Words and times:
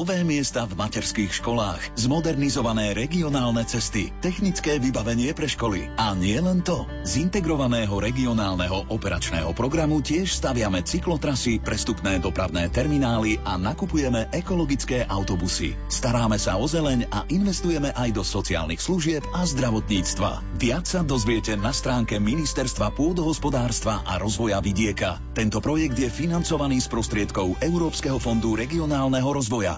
nové 0.00 0.24
miesta 0.24 0.64
v 0.64 0.80
materských 0.80 1.28
školách, 1.28 1.92
zmodernizované 2.00 2.96
regionálne 2.96 3.68
cesty, 3.68 4.08
technické 4.24 4.80
vybavenie 4.80 5.36
pre 5.36 5.44
školy. 5.44 5.92
A 6.00 6.16
nie 6.16 6.40
len 6.40 6.64
to. 6.64 6.88
Z 7.04 7.20
integrovaného 7.20 7.92
regionálneho 8.00 8.88
operačného 8.88 9.52
programu 9.52 10.00
tiež 10.00 10.32
staviame 10.32 10.80
cyklotrasy, 10.80 11.60
prestupné 11.60 12.16
dopravné 12.16 12.72
terminály 12.72 13.44
a 13.44 13.60
nakupujeme 13.60 14.32
ekologické 14.32 15.04
autobusy. 15.04 15.76
Staráme 15.92 16.40
sa 16.40 16.56
o 16.56 16.64
zeleň 16.64 17.04
a 17.12 17.28
investujeme 17.28 17.92
aj 17.92 18.16
do 18.16 18.24
sociálnych 18.24 18.80
služieb 18.80 19.20
a 19.36 19.44
zdravotníctva. 19.44 20.56
Viac 20.56 20.88
sa 20.88 21.04
dozviete 21.04 21.60
na 21.60 21.76
stránke 21.76 22.16
Ministerstva 22.16 22.96
pôdohospodárstva 22.96 24.00
a 24.08 24.16
rozvoja 24.16 24.64
vidieka. 24.64 25.20
Tento 25.36 25.60
projekt 25.60 26.00
je 26.00 26.08
financovaný 26.08 26.80
z 26.80 26.88
prostriedkov 26.88 27.60
Európskeho 27.60 28.16
fondu 28.16 28.56
regionálneho 28.56 29.28
rozvoja. 29.28 29.76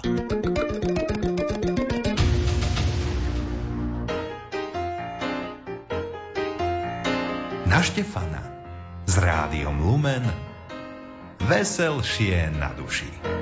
Na 7.67 7.81
Štefana 7.81 8.43
s 9.09 9.17
rádiom 9.17 9.81
Lumen 9.81 10.25
veselšie 11.49 12.53
na 12.53 12.77
duši. 12.77 13.42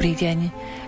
Dobrý 0.00 0.16
deň. 0.16 0.40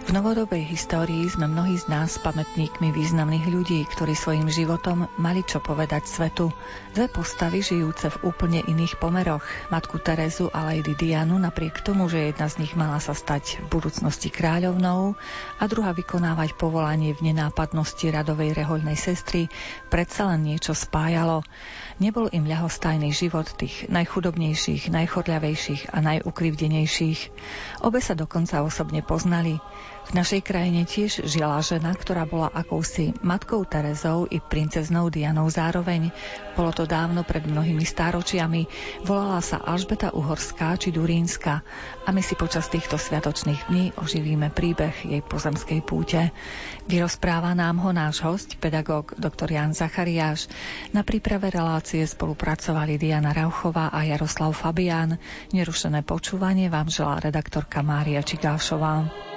V 0.09 0.11
novodobej 0.17 0.73
histórii 0.73 1.29
sme 1.29 1.45
mnohí 1.45 1.77
z 1.77 1.85
nás 1.85 2.17
pamätníkmi 2.17 2.97
významných 2.97 3.45
ľudí, 3.45 3.85
ktorí 3.85 4.17
svojim 4.17 4.49
životom 4.49 5.05
mali 5.21 5.45
čo 5.45 5.61
povedať 5.61 6.09
svetu. 6.09 6.49
Dve 6.97 7.13
postavy 7.13 7.61
žijúce 7.61 8.09
v 8.09 8.33
úplne 8.33 8.65
iných 8.65 8.97
pomeroch. 8.97 9.45
Matku 9.69 10.01
Terezu 10.01 10.49
a 10.49 10.65
Lady 10.73 10.97
Dianu 10.97 11.37
napriek 11.37 11.85
tomu, 11.85 12.09
že 12.09 12.33
jedna 12.33 12.49
z 12.49 12.65
nich 12.65 12.73
mala 12.73 13.05
sa 13.05 13.13
stať 13.13 13.61
v 13.61 13.77
budúcnosti 13.77 14.33
kráľovnou 14.33 15.13
a 15.61 15.65
druhá 15.69 15.93
vykonávať 15.93 16.57
povolanie 16.57 17.13
v 17.13 17.37
nenápadnosti 17.37 18.09
radovej 18.09 18.65
rehoľnej 18.65 18.97
sestry, 18.97 19.53
predsa 19.93 20.25
len 20.33 20.41
niečo 20.57 20.73
spájalo. 20.73 21.45
Nebol 22.03 22.27
im 22.35 22.51
ľahostajný 22.51 23.15
život 23.15 23.47
tých 23.55 23.87
najchudobnejších, 23.87 24.91
najchodľavejších 24.91 25.95
a 25.95 26.03
najukrivdenejších. 26.03 27.21
Obe 27.87 28.03
sa 28.03 28.19
dokonca 28.19 28.67
osobne 28.67 29.07
poznali. 29.07 29.63
V 30.13 30.21
našej 30.21 30.45
krajine 30.45 30.85
tiež 30.85 31.25
žila 31.25 31.57
žena, 31.65 31.97
ktorá 31.97 32.29
bola 32.29 32.53
akousi 32.53 33.17
matkou 33.25 33.65
Terezou 33.65 34.29
i 34.29 34.45
princeznou 34.45 35.09
Dianou 35.09 35.49
zároveň. 35.49 36.13
Bolo 36.53 36.69
to 36.77 36.85
dávno 36.85 37.25
pred 37.25 37.49
mnohými 37.49 37.81
stáročiami. 37.81 38.69
Volala 39.09 39.41
sa 39.41 39.65
Alžbeta 39.65 40.13
Uhorská 40.13 40.77
či 40.77 40.93
Durínska 40.93 41.65
a 42.05 42.13
my 42.13 42.21
si 42.21 42.37
počas 42.37 42.69
týchto 42.69 43.01
sviatočných 43.01 43.73
dní 43.73 43.85
oživíme 43.97 44.53
príbeh 44.53 44.93
jej 45.01 45.25
pozemskej 45.25 45.81
púte. 45.81 46.29
Vyrozpráva 46.85 47.57
nám 47.57 47.81
ho 47.81 47.97
náš 47.97 48.21
host, 48.21 48.61
pedagóg 48.61 49.17
dr. 49.17 49.49
Jan 49.49 49.73
Zachariáš. 49.73 50.45
Na 50.93 51.09
príprave 51.09 51.49
relácie 51.49 52.05
spolupracovali 52.05 53.01
Diana 53.01 53.33
Rauchová 53.33 53.89
a 53.89 54.05
Jaroslav 54.05 54.53
Fabián. 54.53 55.17
Nerušené 55.57 56.05
počúvanie 56.05 56.69
vám 56.69 56.93
želá 56.93 57.17
redaktorka 57.17 57.81
Mária 57.81 58.21
Čigášová. 58.21 59.32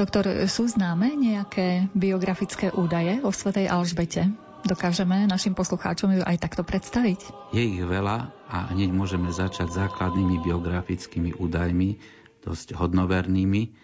Doktor, 0.00 0.24
sú 0.48 0.64
známe 0.64 1.12
nejaké 1.12 1.92
biografické 1.92 2.72
údaje 2.72 3.20
o 3.20 3.28
svetej 3.28 3.68
Alžbete? 3.68 4.32
Dokážeme 4.64 5.28
našim 5.28 5.52
poslucháčom 5.52 6.16
ju 6.16 6.22
aj 6.24 6.40
takto 6.40 6.64
predstaviť? 6.64 7.52
Je 7.52 7.64
ich 7.64 7.84
veľa 7.84 8.32
a 8.48 8.72
hneď 8.72 8.92
môžeme 8.96 9.28
začať 9.28 9.68
základnými 9.72 10.40
biografickými 10.40 11.36
údajmi, 11.36 12.00
dosť 12.44 12.76
hodnovernými. 12.76 13.76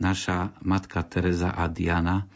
Naša 0.00 0.52
matka 0.60 1.00
Teresa 1.04 1.52
a 1.52 1.68
Diana, 1.68 2.28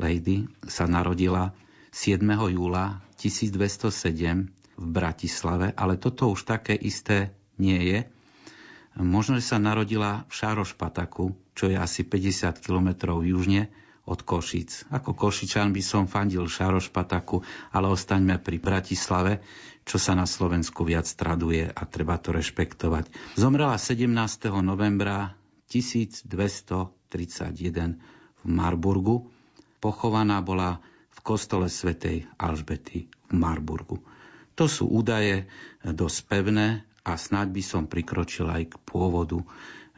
Lady, 0.00 0.48
sa 0.64 0.88
narodila 0.88 1.52
7. 1.92 2.24
júla 2.56 3.04
1207 3.20 4.48
v 4.80 4.86
Bratislave, 4.88 5.76
ale 5.76 6.00
toto 6.00 6.32
už 6.32 6.48
také 6.48 6.72
isté 6.72 7.36
nie 7.60 7.76
je. 7.76 8.00
Možno, 8.98 9.38
že 9.38 9.54
sa 9.54 9.62
narodila 9.62 10.26
v 10.26 10.32
Šárošpataku, 10.34 11.54
čo 11.54 11.64
je 11.70 11.78
asi 11.78 12.02
50 12.02 12.58
kilometrov 12.58 13.22
južne 13.22 13.70
od 14.10 14.26
Košic. 14.26 14.90
Ako 14.90 15.14
Košičan 15.14 15.70
by 15.70 15.82
som 15.84 16.10
fandil 16.10 16.50
Šarošpataku, 16.50 17.46
ale 17.70 17.86
ostaňme 17.86 18.42
pri 18.42 18.58
Bratislave, 18.58 19.38
čo 19.86 20.02
sa 20.02 20.18
na 20.18 20.26
Slovensku 20.26 20.82
viac 20.82 21.06
traduje 21.06 21.70
a 21.70 21.82
treba 21.86 22.18
to 22.18 22.34
rešpektovať. 22.34 23.38
Zomrela 23.38 23.78
17. 23.78 24.10
novembra 24.58 25.38
1231 25.70 26.90
v 28.42 28.46
Marburgu. 28.50 29.30
Pochovaná 29.78 30.42
bola 30.42 30.82
v 31.14 31.18
kostole 31.22 31.70
svätej 31.70 32.26
Alžbety 32.36 33.06
v 33.06 33.32
Marburgu. 33.38 34.02
To 34.58 34.66
sú 34.66 34.90
údaje 34.90 35.46
dosť 35.80 36.18
pevné 36.28 36.84
a 37.04 37.16
snáď 37.16 37.48
by 37.54 37.62
som 37.64 37.82
prikročil 37.88 38.48
aj 38.48 38.64
k 38.70 38.74
pôvodu 38.84 39.40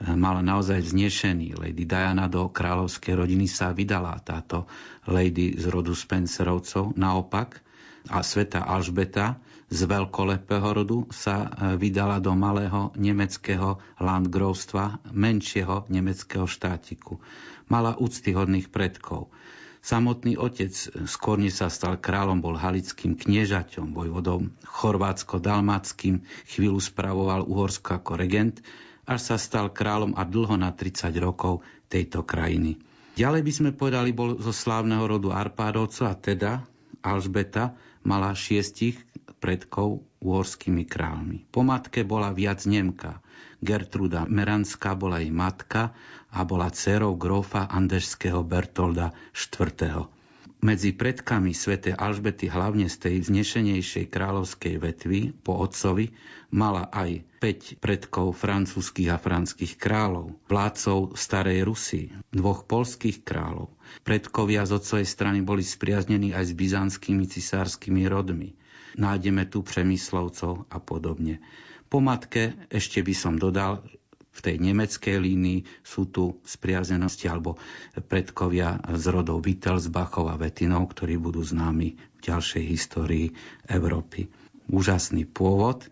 mala 0.02 0.42
naozaj 0.42 0.82
vznešený. 0.82 1.54
Lady 1.62 1.86
Diana 1.86 2.26
do 2.26 2.50
kráľovskej 2.50 3.14
rodiny 3.14 3.46
sa 3.46 3.70
vydala 3.70 4.18
táto 4.18 4.66
lady 5.06 5.54
z 5.54 5.70
rodu 5.70 5.94
Spencerovcov. 5.94 6.98
Naopak, 6.98 7.62
a 8.10 8.18
sveta 8.26 8.66
Alžbeta 8.66 9.38
z 9.70 9.86
veľkolepého 9.86 10.68
rodu 10.74 11.06
sa 11.14 11.46
e, 11.46 11.78
vydala 11.78 12.18
do 12.18 12.34
malého 12.34 12.90
nemeckého 12.98 13.78
landgrovstva, 14.02 15.14
menšieho 15.14 15.86
nemeckého 15.86 16.50
štátiku. 16.50 17.22
Mala 17.70 17.94
úctyhodných 17.94 18.74
predkov. 18.74 19.30
Samotný 19.82 20.38
otec 20.38 20.70
skôr 21.10 21.42
sa 21.50 21.66
stal 21.66 21.98
kráľom, 21.98 22.38
bol 22.38 22.54
halickým 22.54 23.18
kniežaťom, 23.18 23.90
vojvodom 23.90 24.54
chorvátsko-dalmackým, 24.62 26.22
chvíľu 26.46 26.78
spravoval 26.78 27.42
Uhorsko 27.42 27.98
ako 27.98 28.14
regent, 28.14 28.62
až 29.10 29.34
sa 29.34 29.36
stal 29.42 29.74
kráľom 29.74 30.14
a 30.14 30.22
dlho 30.22 30.54
na 30.54 30.70
30 30.70 31.10
rokov 31.18 31.66
tejto 31.90 32.22
krajiny. 32.22 32.78
Ďalej 33.18 33.42
by 33.42 33.52
sme 33.52 33.70
povedali, 33.74 34.14
bol 34.14 34.38
zo 34.38 34.54
slávneho 34.54 35.02
rodu 35.04 35.34
Arpádovcov 35.34 36.06
a 36.06 36.14
teda 36.14 36.62
Alžbeta 37.02 37.74
mala 38.06 38.32
šiestich 38.38 38.96
predkov 39.42 40.06
uhorskými 40.22 40.86
kráľmi. 40.86 41.50
Po 41.50 41.66
matke 41.66 42.06
bola 42.06 42.30
viac 42.30 42.62
Nemka. 42.62 43.18
Gertruda 43.62 44.26
Meranská 44.26 44.98
bola 44.98 45.22
jej 45.22 45.30
matka 45.30 45.94
a 46.32 46.42
bola 46.42 46.72
dcerou 46.72 47.14
grófa 47.14 47.70
Anderského 47.70 48.42
Bertolda 48.42 49.14
IV. 49.30 50.10
Medzi 50.62 50.94
predkami 50.94 51.50
svätej 51.50 51.98
Alžbety, 51.98 52.46
hlavne 52.46 52.86
z 52.86 52.94
tej 53.02 53.14
vznešenejšej 53.26 54.06
kráľovskej 54.06 54.78
vetvy 54.78 55.20
po 55.42 55.58
otcovi, 55.58 56.14
mala 56.54 56.86
aj 56.86 57.26
5 57.42 57.82
predkov 57.82 58.38
francúzskych 58.38 59.10
a 59.10 59.18
franských 59.18 59.74
kráľov, 59.74 60.38
vládcov 60.46 61.18
starej 61.18 61.66
Rusy, 61.66 62.14
dvoch 62.30 62.62
polských 62.70 63.26
kráľov. 63.26 63.74
Predkovia 64.06 64.62
z 64.62 64.78
otcovej 64.78 65.06
strany 65.10 65.42
boli 65.42 65.66
spriaznení 65.66 66.30
aj 66.30 66.54
s 66.54 66.58
byzantskými 66.58 67.26
cisárskymi 67.26 68.06
rodmi. 68.06 68.54
Nájdeme 68.94 69.50
tu 69.50 69.66
přemyslovcov 69.66 70.70
a 70.70 70.78
podobne. 70.78 71.42
Po 71.92 72.00
matke 72.00 72.56
ešte 72.72 73.04
by 73.04 73.12
som 73.12 73.36
dodal, 73.36 73.84
v 74.32 74.40
tej 74.40 74.56
nemeckej 74.64 75.20
línii 75.20 75.84
sú 75.84 76.08
tu 76.08 76.40
spriazenosti 76.40 77.28
alebo 77.28 77.60
predkovia 78.08 78.80
z 78.96 79.04
rodov 79.12 79.44
Wittelsbachov 79.44 80.32
a 80.32 80.40
Vetinov, 80.40 80.88
ktorí 80.88 81.20
budú 81.20 81.44
známi 81.44 81.88
v 81.92 82.20
ďalšej 82.24 82.64
histórii 82.64 83.36
Európy. 83.68 84.32
Úžasný 84.72 85.28
pôvod. 85.28 85.84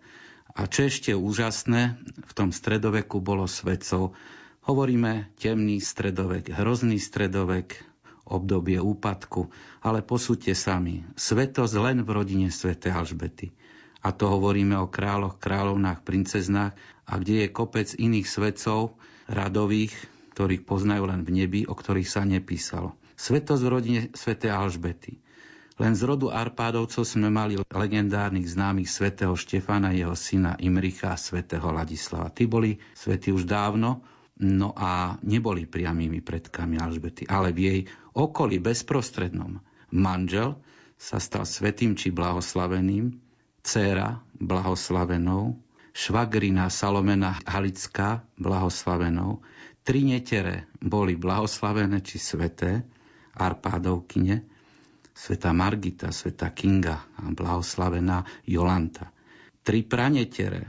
A 0.57 0.65
čo 0.65 0.89
ešte 0.89 1.13
úžasné, 1.13 2.01
v 2.01 2.31
tom 2.33 2.49
stredoveku 2.49 3.21
bolo 3.21 3.45
svetcov. 3.45 4.17
Hovoríme 4.65 5.29
temný 5.37 5.77
stredovek, 5.77 6.49
hrozný 6.49 6.97
stredovek, 6.97 7.77
obdobie 8.25 8.81
úpadku, 8.81 9.53
ale 9.85 10.01
posúďte 10.01 10.57
sami. 10.57 11.05
Svetosť 11.13 11.77
len 11.77 12.01
v 12.01 12.09
rodine 12.09 12.49
svete 12.49 12.89
Alžbety. 12.89 13.53
A 14.01 14.09
to 14.09 14.25
hovoríme 14.25 14.73
o 14.81 14.89
kráľoch, 14.89 15.37
kráľovnách, 15.37 16.01
princeznách 16.01 16.73
a 17.05 17.13
kde 17.21 17.45
je 17.45 17.53
kopec 17.53 17.87
iných 17.93 18.27
svetcov 18.27 18.97
radových, 19.29 19.93
ktorých 20.33 20.65
poznajú 20.65 21.05
len 21.05 21.21
v 21.21 21.43
nebi, 21.43 21.61
o 21.69 21.77
ktorých 21.77 22.09
sa 22.09 22.25
nepísalo. 22.25 22.97
Svetosť 23.13 23.61
v 23.61 23.69
rodine 23.69 24.01
sväté 24.17 24.49
Alžbety. 24.49 25.21
Len 25.77 25.93
z 25.97 26.01
rodu 26.05 26.29
Arpádovcov 26.29 27.05
sme 27.05 27.29
mali 27.29 27.57
legendárnych 27.57 28.45
známych 28.45 28.89
svätého 28.89 29.33
Štefana, 29.33 29.93
jeho 29.93 30.13
syna 30.13 30.57
Imricha 30.61 31.13
a 31.13 31.17
svätého 31.17 31.69
Ladislava. 31.73 32.29
Tí 32.33 32.45
boli 32.45 32.77
svety 32.93 33.33
už 33.33 33.49
dávno, 33.49 34.01
no 34.41 34.73
a 34.77 35.17
neboli 35.25 35.69
priamými 35.69 36.21
predkami 36.21 36.77
Alžbety, 36.81 37.29
ale 37.29 37.53
v 37.53 37.59
jej 37.61 37.79
okolí 38.13 38.57
bezprostrednom 38.61 39.61
manžel 39.93 40.57
sa 41.01 41.17
stal 41.17 41.49
svetým 41.49 41.97
či 41.97 42.13
blahoslaveným, 42.13 43.30
dcéra 43.61 44.21
blahoslavenou, 44.37 45.57
švagrina 45.93 46.69
Salomena 46.73 47.37
Halická 47.45 48.25
blahoslavenou, 48.37 49.41
tri 49.85 50.05
netere 50.05 50.69
boli 50.81 51.17
blahoslavené 51.17 52.01
či 52.01 52.17
sveté, 52.17 52.85
Arpádovkyne, 53.31 54.43
sveta 55.15 55.55
Margita, 55.55 56.11
sveta 56.11 56.51
Kinga 56.51 56.99
a 57.15 57.31
blahoslavená 57.31 58.27
Jolanta. 58.43 59.07
Tri 59.63 59.87
pranetere, 59.87 60.67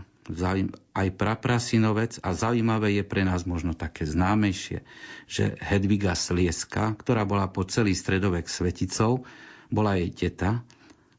aj 0.94 1.08
praprasinovec 1.18 2.22
a 2.22 2.30
zaujímavé 2.30 2.94
je 3.00 3.04
pre 3.04 3.26
nás 3.26 3.42
možno 3.42 3.74
také 3.74 4.06
známejšie, 4.06 4.86
že 5.26 5.58
Hedviga 5.58 6.14
Slieska, 6.14 6.94
ktorá 6.94 7.26
bola 7.26 7.50
po 7.50 7.66
celý 7.66 7.98
stredovek 7.98 8.46
sveticou, 8.46 9.26
bola 9.72 9.98
jej 9.98 10.12
teta 10.14 10.62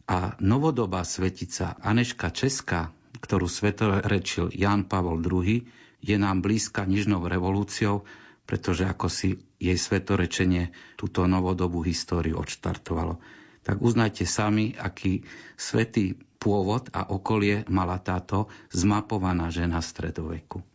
a 0.08 0.36
novodobá 0.44 1.08
svetica 1.08 1.80
Aneška 1.80 2.32
Česká, 2.36 2.92
ktorú 3.24 3.48
svetorečil 3.48 4.52
Jan 4.52 4.84
Pavol 4.84 5.24
II, 5.24 5.64
je 6.04 6.16
nám 6.20 6.44
blízka 6.44 6.84
nižnou 6.84 7.24
revolúciou, 7.24 8.04
pretože 8.44 8.84
ako 8.84 9.08
si 9.08 9.40
jej 9.56 9.80
svetorečenie 9.80 10.76
túto 11.00 11.24
novodobú 11.24 11.80
históriu 11.88 12.36
odštartovalo. 12.44 13.24
Tak 13.64 13.80
uznajte 13.80 14.28
sami, 14.28 14.76
aký 14.76 15.24
svetý 15.56 16.20
pôvod 16.36 16.92
a 16.92 17.08
okolie 17.08 17.64
mala 17.72 17.96
táto 18.04 18.52
zmapovaná 18.76 19.48
žena 19.48 19.80
stredoveku. 19.80 20.73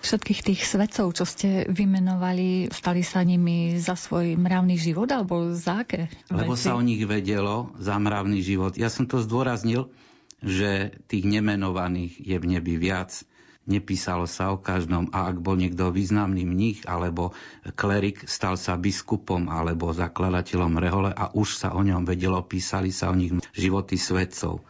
Všetkých 0.00 0.40
tých 0.40 0.60
svedcov, 0.64 1.12
čo 1.12 1.28
ste 1.28 1.68
vymenovali, 1.68 2.72
stali 2.72 3.04
sa 3.04 3.20
nimi 3.20 3.76
za 3.76 3.94
svoj 3.94 4.34
mravný 4.40 4.80
život 4.80 5.08
alebo 5.12 5.52
za 5.52 5.84
aké? 5.84 6.08
Lebo 6.32 6.56
veci? 6.56 6.64
sa 6.66 6.76
o 6.76 6.82
nich 6.82 7.04
vedelo 7.04 7.76
za 7.76 8.00
mravný 8.00 8.40
život. 8.40 8.80
Ja 8.80 8.88
som 8.88 9.04
to 9.04 9.20
zdôraznil, 9.20 9.92
že 10.40 10.96
tých 11.04 11.28
nemenovaných 11.28 12.16
je 12.16 12.36
v 12.40 12.46
nebi 12.48 12.80
viac 12.80 13.12
nepísalo 13.70 14.26
sa 14.26 14.50
o 14.50 14.58
každom 14.58 15.12
a 15.14 15.30
ak 15.30 15.38
bol 15.38 15.54
niekto 15.54 15.94
významný 15.94 16.42
mních 16.42 16.90
alebo 16.90 17.36
klerik, 17.78 18.26
stal 18.26 18.58
sa 18.58 18.74
biskupom 18.74 19.46
alebo 19.46 19.94
zakladateľom 19.94 20.74
rehole 20.80 21.10
a 21.14 21.30
už 21.30 21.54
sa 21.54 21.68
o 21.76 21.80
ňom 21.84 22.02
vedelo, 22.02 22.42
písali 22.42 22.90
sa 22.90 23.12
o 23.12 23.14
nich 23.14 23.30
životy 23.54 23.94
svedcov. 23.94 24.66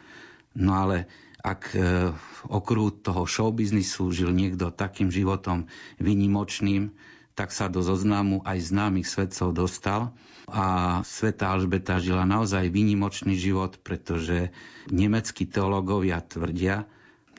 No 0.52 0.76
ale 0.76 1.08
ak 1.40 1.62
e, 1.72 2.12
v 2.12 2.40
okruhu 2.48 2.92
toho 2.92 3.24
showbiznisu 3.24 4.12
žil 4.12 4.30
niekto 4.32 4.68
takým 4.72 5.08
životom 5.08 5.66
vynimočným, 5.96 6.92
tak 7.34 7.56
sa 7.56 7.72
do 7.72 7.80
zoznamu 7.80 8.44
aj 8.44 8.68
známych 8.68 9.08
svedcov 9.08 9.56
dostal. 9.56 10.12
A 10.50 11.00
sveta 11.06 11.48
Alžbeta 11.56 12.02
žila 12.02 12.28
naozaj 12.28 12.68
vynimočný 12.68 13.38
život, 13.38 13.80
pretože 13.80 14.52
nemeckí 14.92 15.48
teológovia 15.48 16.20
tvrdia, 16.20 16.84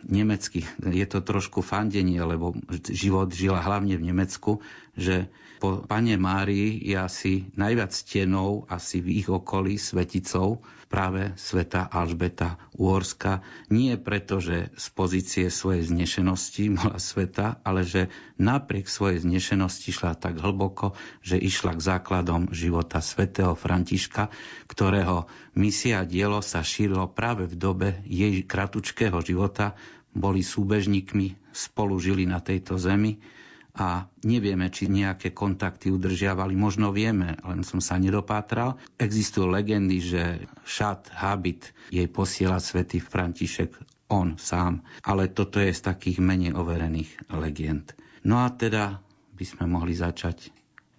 nemecky, 0.08 0.66
je 0.82 1.06
to 1.06 1.22
trošku 1.22 1.62
fandenie, 1.62 2.18
lebo 2.24 2.58
život 2.90 3.30
žila 3.30 3.62
hlavne 3.62 4.00
v 4.00 4.08
Nemecku, 4.10 4.66
že 4.98 5.30
po 5.62 5.86
pane 5.86 6.18
Márii 6.18 6.82
je 6.82 6.98
asi 6.98 7.46
najviac 7.54 7.94
stenou 7.94 8.66
asi 8.66 8.98
v 8.98 9.22
ich 9.22 9.30
okolí 9.30 9.78
sveticou 9.78 10.66
práve 10.90 11.38
sveta 11.38 11.86
Alžbeta 11.86 12.58
Uhorska. 12.74 13.46
Nie 13.70 14.02
preto, 14.02 14.42
že 14.42 14.74
z 14.74 14.86
pozície 14.98 15.46
svojej 15.54 15.86
znešenosti 15.86 16.74
bola 16.82 16.98
sveta, 16.98 17.62
ale 17.62 17.86
že 17.86 18.10
napriek 18.42 18.90
svojej 18.90 19.22
znešenosti 19.22 19.94
šla 19.94 20.18
tak 20.18 20.42
hlboko, 20.42 20.98
že 21.22 21.38
išla 21.38 21.78
k 21.78 21.86
základom 21.94 22.50
života 22.50 22.98
svätého 22.98 23.54
Františka, 23.54 24.34
ktorého 24.66 25.30
misia 25.54 26.02
dielo 26.10 26.42
sa 26.42 26.66
šírilo 26.66 27.06
práve 27.14 27.46
v 27.46 27.54
dobe 27.54 27.90
jej 28.10 28.42
kratučkého 28.42 29.22
života, 29.22 29.78
boli 30.12 30.42
súbežníkmi, 30.44 31.54
spolu 31.54 32.02
žili 32.02 32.26
na 32.26 32.42
tejto 32.42 32.76
zemi 32.82 33.22
a 33.72 34.08
nevieme, 34.28 34.68
či 34.68 34.92
nejaké 34.92 35.32
kontakty 35.32 35.92
udržiavali. 35.92 36.54
Možno 36.60 36.92
vieme, 36.92 37.40
len 37.44 37.64
som 37.64 37.80
sa 37.80 37.96
nedopátral. 37.96 38.76
Existujú 39.00 39.48
legendy, 39.48 40.04
že 40.04 40.24
šat, 40.68 41.12
habit 41.16 41.72
jej 41.88 42.08
posiela 42.12 42.60
svätý 42.60 43.00
František 43.00 43.72
on 44.12 44.36
sám. 44.36 44.84
Ale 45.08 45.32
toto 45.32 45.64
je 45.64 45.72
z 45.72 45.82
takých 45.88 46.20
menej 46.20 46.52
overených 46.52 47.32
legend. 47.32 47.96
No 48.28 48.44
a 48.44 48.52
teda 48.52 49.00
by 49.34 49.46
sme 49.48 49.66
mohli 49.72 49.96
začať 49.96 50.52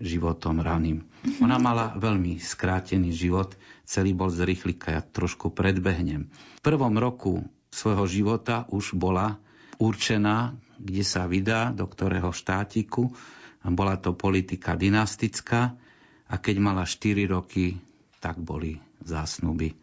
životom 0.02 0.58
raným. 0.58 1.06
Ona 1.38 1.62
mala 1.62 1.94
veľmi 1.94 2.42
skrátený 2.42 3.14
život, 3.14 3.54
celý 3.86 4.16
bol 4.16 4.32
z 4.32 4.42
rýchlika, 4.42 4.98
ja 4.98 5.02
trošku 5.04 5.54
predbehnem. 5.54 6.26
V 6.58 6.60
prvom 6.64 6.98
roku 6.98 7.46
svojho 7.70 8.10
života 8.10 8.66
už 8.74 8.98
bola 8.98 9.38
určená, 9.78 10.58
kde 10.82 11.06
sa 11.06 11.30
vydá, 11.30 11.70
do 11.70 11.86
ktorého 11.86 12.34
štátiku. 12.34 13.14
Bola 13.62 13.94
to 13.94 14.18
politika 14.18 14.74
dynastická 14.74 15.78
a 16.26 16.34
keď 16.34 16.56
mala 16.58 16.82
4 16.82 17.30
roky, 17.30 17.78
tak 18.18 18.42
boli 18.42 18.82
zásnuby. 19.06 19.78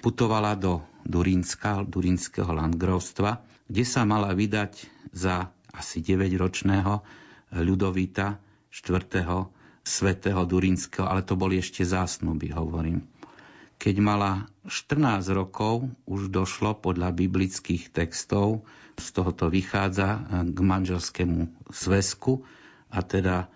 Putovala 0.00 0.54
do 0.54 0.86
Durínska, 1.02 1.82
Durínskeho 1.82 2.54
landgrovstva, 2.54 3.42
kde 3.66 3.84
sa 3.84 4.06
mala 4.06 4.30
vydať 4.36 4.86
za 5.10 5.50
asi 5.74 6.04
9-ročného 6.04 7.02
ľudovita 7.58 8.38
4. 8.70 9.82
svetého 9.82 10.42
Durínskeho, 10.46 11.06
ale 11.06 11.26
to 11.26 11.34
boli 11.34 11.58
ešte 11.58 11.82
zásnuby, 11.82 12.54
hovorím. 12.54 13.02
Keď 13.84 14.00
mala 14.00 14.48
14 14.64 15.28
rokov, 15.36 15.92
už 16.08 16.32
došlo 16.32 16.72
podľa 16.72 17.12
biblických 17.12 17.92
textov, 17.92 18.64
z 18.96 19.06
tohoto 19.12 19.52
vychádza 19.52 20.24
k 20.48 20.56
manželskému 20.56 21.68
zväzku 21.68 22.48
a 22.88 23.04
teda 23.04 23.52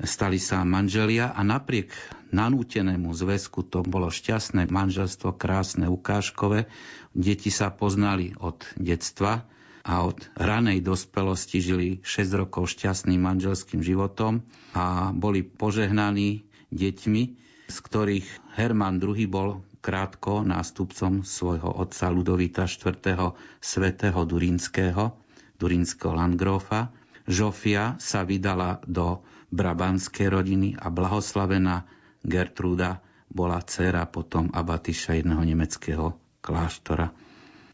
stali 0.00 0.40
sa 0.40 0.64
manželia 0.64 1.28
a 1.28 1.44
napriek 1.44 1.92
nanútenému 2.32 3.12
zväzku 3.12 3.68
to 3.68 3.84
bolo 3.84 4.08
šťastné 4.08 4.64
manželstvo, 4.72 5.36
krásne, 5.36 5.92
ukážkové. 5.92 6.72
Deti 7.12 7.52
sa 7.52 7.68
poznali 7.68 8.32
od 8.40 8.64
detstva 8.80 9.44
a 9.84 10.08
od 10.08 10.24
ranej 10.40 10.80
dospelosti 10.80 11.60
žili 11.60 12.00
6 12.00 12.32
rokov 12.32 12.72
šťastným 12.72 13.20
manželským 13.20 13.84
životom 13.84 14.40
a 14.72 15.12
boli 15.12 15.44
požehnaní 15.44 16.48
deťmi, 16.72 17.45
z 17.66 17.76
ktorých 17.82 18.26
Herman 18.54 19.02
II 19.02 19.26
bol 19.26 19.48
krátko 19.82 20.42
nástupcom 20.42 21.22
svojho 21.22 21.70
otca 21.70 22.10
Ludovita 22.10 22.66
IV. 22.66 23.14
svätého 23.62 24.20
Durinského, 24.26 25.14
Durinského 25.54 26.14
landgrófa. 26.14 26.90
Žofia 27.26 27.98
sa 27.98 28.22
vydala 28.22 28.82
do 28.86 29.22
brabanskej 29.50 30.26
rodiny 30.30 30.74
a 30.78 30.90
blahoslavená 30.90 31.86
Gertruda 32.26 33.02
bola 33.30 33.62
dcéra 33.62 34.06
potom 34.06 34.50
abatyša 34.50 35.18
jedného 35.18 35.42
nemeckého 35.42 36.18
kláštora. 36.42 37.10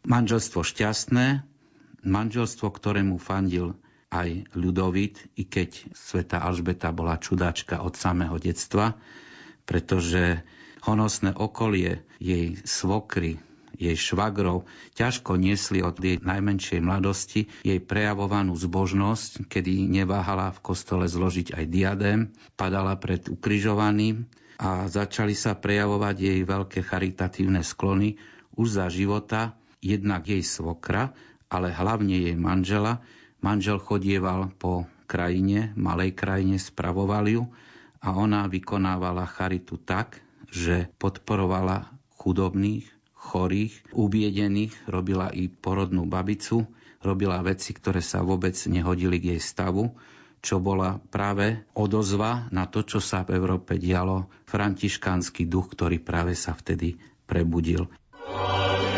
Manželstvo 0.08 0.64
šťastné, 0.64 1.44
manželstvo, 2.04 2.68
ktorému 2.68 3.16
fandil 3.20 3.76
aj 4.12 4.52
Ľudovit, 4.52 5.32
i 5.40 5.48
keď 5.48 5.96
sveta 5.96 6.44
Alžbeta 6.44 6.92
bola 6.92 7.16
čudáčka 7.16 7.80
od 7.80 7.96
samého 7.96 8.36
detstva, 8.36 9.00
pretože 9.64 10.42
honosné 10.82 11.34
okolie 11.34 12.02
jej 12.18 12.58
svokry, 12.66 13.38
jej 13.78 13.96
švagrov 13.96 14.68
ťažko 14.94 15.40
niesli 15.40 15.80
od 15.80 15.96
jej 15.98 16.20
najmenšej 16.20 16.80
mladosti 16.84 17.48
jej 17.64 17.80
prejavovanú 17.80 18.54
zbožnosť, 18.54 19.48
kedy 19.48 19.88
neváhala 19.88 20.52
v 20.52 20.62
kostole 20.62 21.08
zložiť 21.08 21.56
aj 21.56 21.64
diadém, 21.66 22.20
padala 22.54 22.94
pred 23.00 23.26
ukrižovaným 23.26 24.28
a 24.60 24.86
začali 24.86 25.34
sa 25.34 25.58
prejavovať 25.58 26.16
jej 26.18 26.40
veľké 26.46 26.80
charitatívne 26.86 27.66
sklony 27.66 28.20
už 28.54 28.78
za 28.78 28.86
života, 28.92 29.56
jednak 29.82 30.28
jej 30.28 30.44
svokra, 30.44 31.16
ale 31.50 31.74
hlavne 31.74 32.30
jej 32.30 32.36
manžela. 32.38 33.02
Manžel 33.42 33.82
chodieval 33.82 34.54
po 34.54 34.86
krajine, 35.10 35.74
malej 35.74 36.14
krajine, 36.14 36.62
spravoval 36.62 37.26
ju 37.26 37.42
a 38.02 38.08
ona 38.18 38.50
vykonávala 38.50 39.24
charitu 39.30 39.78
tak, 39.78 40.18
že 40.50 40.90
podporovala 40.98 41.94
chudobných, 42.18 42.84
chorých, 43.14 43.94
ubiedených, 43.94 44.74
robila 44.90 45.30
i 45.30 45.46
porodnú 45.46 46.04
babicu, 46.10 46.66
robila 47.00 47.38
veci, 47.40 47.70
ktoré 47.72 48.02
sa 48.02 48.26
vôbec 48.26 48.58
nehodili 48.66 49.22
k 49.22 49.38
jej 49.38 49.42
stavu, 49.42 49.94
čo 50.42 50.58
bola 50.58 50.98
práve 50.98 51.62
odozva 51.78 52.50
na 52.50 52.66
to, 52.66 52.82
čo 52.82 52.98
sa 52.98 53.22
v 53.22 53.38
Európe 53.38 53.78
dialo, 53.78 54.26
františkánsky 54.50 55.46
duch, 55.46 55.70
ktorý 55.70 56.02
práve 56.02 56.34
sa 56.34 56.52
vtedy 56.58 56.98
prebudil. 57.30 57.86
Bolo 57.86 58.91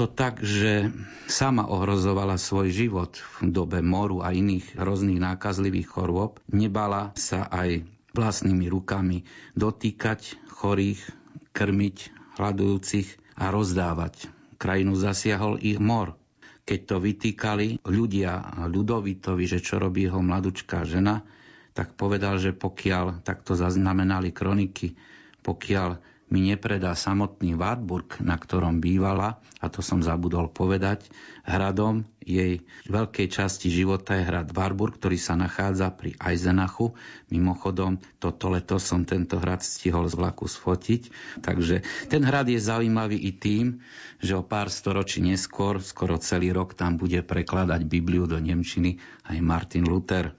to 0.00 0.08
tak, 0.08 0.40
že 0.40 0.88
sama 1.28 1.68
ohrozovala 1.68 2.40
svoj 2.40 2.72
život 2.72 3.20
v 3.44 3.52
dobe 3.52 3.84
moru 3.84 4.24
a 4.24 4.32
iných 4.32 4.80
hrozných 4.80 5.20
nákazlivých 5.20 5.92
chorôb. 5.92 6.40
Nebala 6.48 7.12
sa 7.20 7.44
aj 7.52 7.84
vlastnými 8.16 8.64
rukami 8.72 9.28
dotýkať 9.52 10.40
chorých, 10.56 11.04
krmiť 11.52 11.96
hľadujúcich 12.40 13.36
a 13.36 13.52
rozdávať. 13.52 14.32
Krajinu 14.56 14.96
zasiahol 14.96 15.60
ich 15.60 15.76
mor. 15.76 16.16
Keď 16.64 16.80
to 16.88 16.96
vytýkali 16.96 17.84
ľudia 17.84 18.56
ľudovitovi, 18.72 19.44
že 19.44 19.60
čo 19.60 19.76
robí 19.76 20.08
jeho 20.08 20.24
mladučká 20.24 20.80
žena, 20.88 21.28
tak 21.76 21.92
povedal, 22.00 22.40
že 22.40 22.56
pokiaľ, 22.56 23.20
takto 23.20 23.52
zaznamenali 23.52 24.32
kroniky, 24.32 24.96
pokiaľ 25.44 26.00
mi 26.30 26.46
nepredá 26.46 26.94
samotný 26.94 27.58
Wartburg, 27.58 28.22
na 28.22 28.38
ktorom 28.38 28.78
bývala, 28.78 29.42
a 29.58 29.66
to 29.66 29.82
som 29.82 29.98
zabudol 29.98 30.46
povedať, 30.46 31.10
hradom 31.42 32.06
jej 32.22 32.62
veľkej 32.86 33.26
časti 33.26 33.66
života 33.66 34.14
je 34.14 34.22
hrad 34.22 34.54
Wartburg, 34.54 34.94
ktorý 34.94 35.18
sa 35.18 35.34
nachádza 35.34 35.90
pri 35.90 36.14
Eisenachu. 36.22 36.94
Mimochodom, 37.34 37.98
toto 38.22 38.46
leto 38.46 38.78
som 38.78 39.02
tento 39.02 39.42
hrad 39.42 39.66
stihol 39.66 40.06
z 40.06 40.14
vlaku 40.14 40.46
sfotiť. 40.46 41.10
Takže 41.42 41.82
ten 42.06 42.22
hrad 42.22 42.46
je 42.46 42.62
zaujímavý 42.62 43.18
i 43.18 43.34
tým, 43.34 43.82
že 44.22 44.38
o 44.38 44.46
pár 44.46 44.70
storočí 44.70 45.18
neskôr, 45.20 45.82
skoro 45.82 46.16
celý 46.22 46.54
rok, 46.54 46.78
tam 46.78 46.94
bude 46.94 47.20
prekladať 47.26 47.82
Bibliu 47.90 48.30
do 48.30 48.38
Nemčiny 48.38 49.02
aj 49.26 49.38
Martin 49.42 49.84
Luther. 49.90 50.30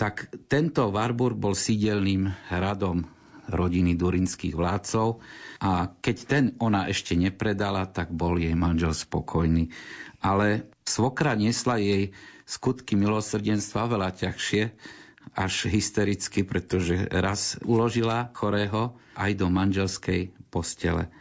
Tak 0.00 0.48
tento 0.48 0.88
Warburg 0.88 1.36
bol 1.36 1.52
sídelným 1.52 2.32
hradom 2.48 3.19
rodiny 3.50 3.98
durinských 3.98 4.54
vládcov 4.54 5.20
a 5.60 5.90
keď 6.00 6.16
ten 6.24 6.44
ona 6.62 6.86
ešte 6.86 7.18
nepredala, 7.18 7.84
tak 7.90 8.14
bol 8.14 8.38
jej 8.38 8.54
manžel 8.54 8.94
spokojný. 8.94 9.74
Ale 10.22 10.70
svokra 10.86 11.34
nesla 11.34 11.82
jej 11.82 12.14
skutky 12.46 12.94
milosrdenstva 12.94 13.90
veľa 13.90 14.10
ťažšie, 14.14 14.62
až 15.36 15.70
hystericky, 15.70 16.42
pretože 16.42 17.06
raz 17.12 17.60
uložila 17.62 18.32
chorého 18.34 18.98
aj 19.14 19.30
do 19.38 19.46
manželskej 19.52 20.34
postele. 20.50 21.12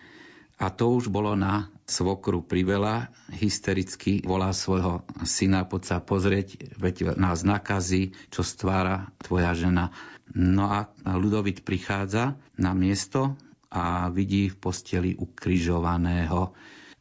A 0.60 0.68
to 0.68 0.92
už 0.92 1.08
bolo 1.08 1.40
na 1.40 1.72
svokru 1.88 2.44
privela, 2.44 3.10
hystericky 3.32 4.20
volá 4.28 4.52
svojho 4.52 5.08
syna, 5.24 5.64
poď 5.64 5.84
sa 5.88 5.98
pozrieť, 6.04 6.76
veď 6.76 7.16
nás 7.16 7.48
nakazí, 7.48 8.12
čo 8.28 8.44
stvára 8.44 9.08
tvoja 9.24 9.56
žena. 9.56 9.96
No 10.38 10.70
a 10.70 10.90
Ludovit 11.18 11.66
prichádza 11.66 12.38
na 12.58 12.78
miesto 12.78 13.34
a 13.74 14.10
vidí 14.14 14.50
v 14.50 14.58
posteli 14.58 15.12
ukrižovaného. 15.18 16.54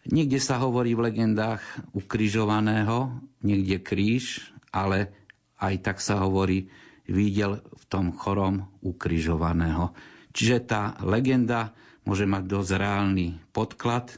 Niekde 0.09 0.41
sa 0.41 0.57
hovorí 0.65 0.97
v 0.97 1.13
legendách 1.13 1.61
ukrižovaného, 1.93 3.13
niekde 3.45 3.85
kríž, 3.85 4.49
ale 4.73 5.13
aj 5.61 5.75
tak 5.85 5.99
sa 6.01 6.25
hovorí, 6.25 6.73
videl 7.09 7.61
v 7.61 7.85
tom 7.89 8.17
chorom 8.17 8.69
ukrižovaného. 8.81 9.93
Čiže 10.33 10.57
tá 10.65 10.83
legenda 11.05 11.73
môže 12.09 12.25
mať 12.25 12.45
dosť 12.49 12.71
reálny 12.81 13.27
podklad, 13.53 14.17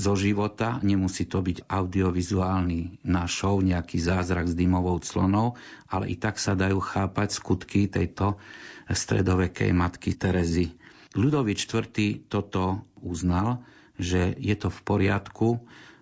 zo 0.00 0.16
života. 0.16 0.80
Nemusí 0.80 1.28
to 1.28 1.44
byť 1.44 1.68
audiovizuálny 1.68 3.04
na 3.04 3.28
nejaký 3.28 4.00
zázrak 4.00 4.48
s 4.48 4.56
dymovou 4.56 4.96
clonou, 5.04 5.60
ale 5.92 6.08
i 6.08 6.16
tak 6.16 6.40
sa 6.40 6.56
dajú 6.56 6.80
chápať 6.80 7.36
skutky 7.36 7.92
tejto 7.92 8.40
stredovekej 8.88 9.76
matky 9.76 10.16
Terezy. 10.16 10.72
Ľudovič 11.12 11.68
IV. 11.68 12.24
toto 12.32 12.88
uznal, 13.04 13.60
že 14.00 14.32
je 14.40 14.56
to 14.56 14.72
v 14.72 14.80
poriadku 14.80 15.48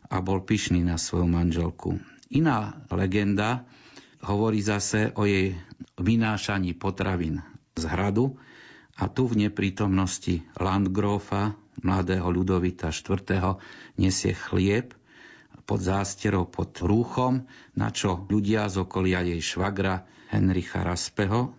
a 0.07 0.23
bol 0.23 0.41
pyšný 0.47 0.87
na 0.87 0.95
svoju 0.95 1.27
manželku. 1.27 1.99
Iná 2.31 2.87
legenda 2.93 3.67
hovorí 4.23 4.63
zase 4.63 5.11
o 5.17 5.25
jej 5.25 5.59
vynášaní 5.99 6.77
potravín 6.77 7.43
z 7.75 7.85
hradu 7.89 8.37
a 8.99 9.07
tu 9.09 9.31
v 9.31 9.49
neprítomnosti 9.49 10.45
Landgrofa, 10.59 11.55
mladého 11.83 12.29
Ľudovita 12.29 12.91
IV. 12.91 13.59
nesie 13.99 14.33
chlieb 14.35 14.95
pod 15.69 15.85
zásterou, 15.85 16.49
pod 16.49 16.73
rúchom, 16.81 17.45
na 17.77 17.93
čo 17.93 18.25
ľudia 18.29 18.67
z 18.73 18.89
okolia 18.89 19.21
jej 19.21 19.41
švagra 19.41 20.09
Henricha 20.33 20.81
Raspeho 20.81 21.59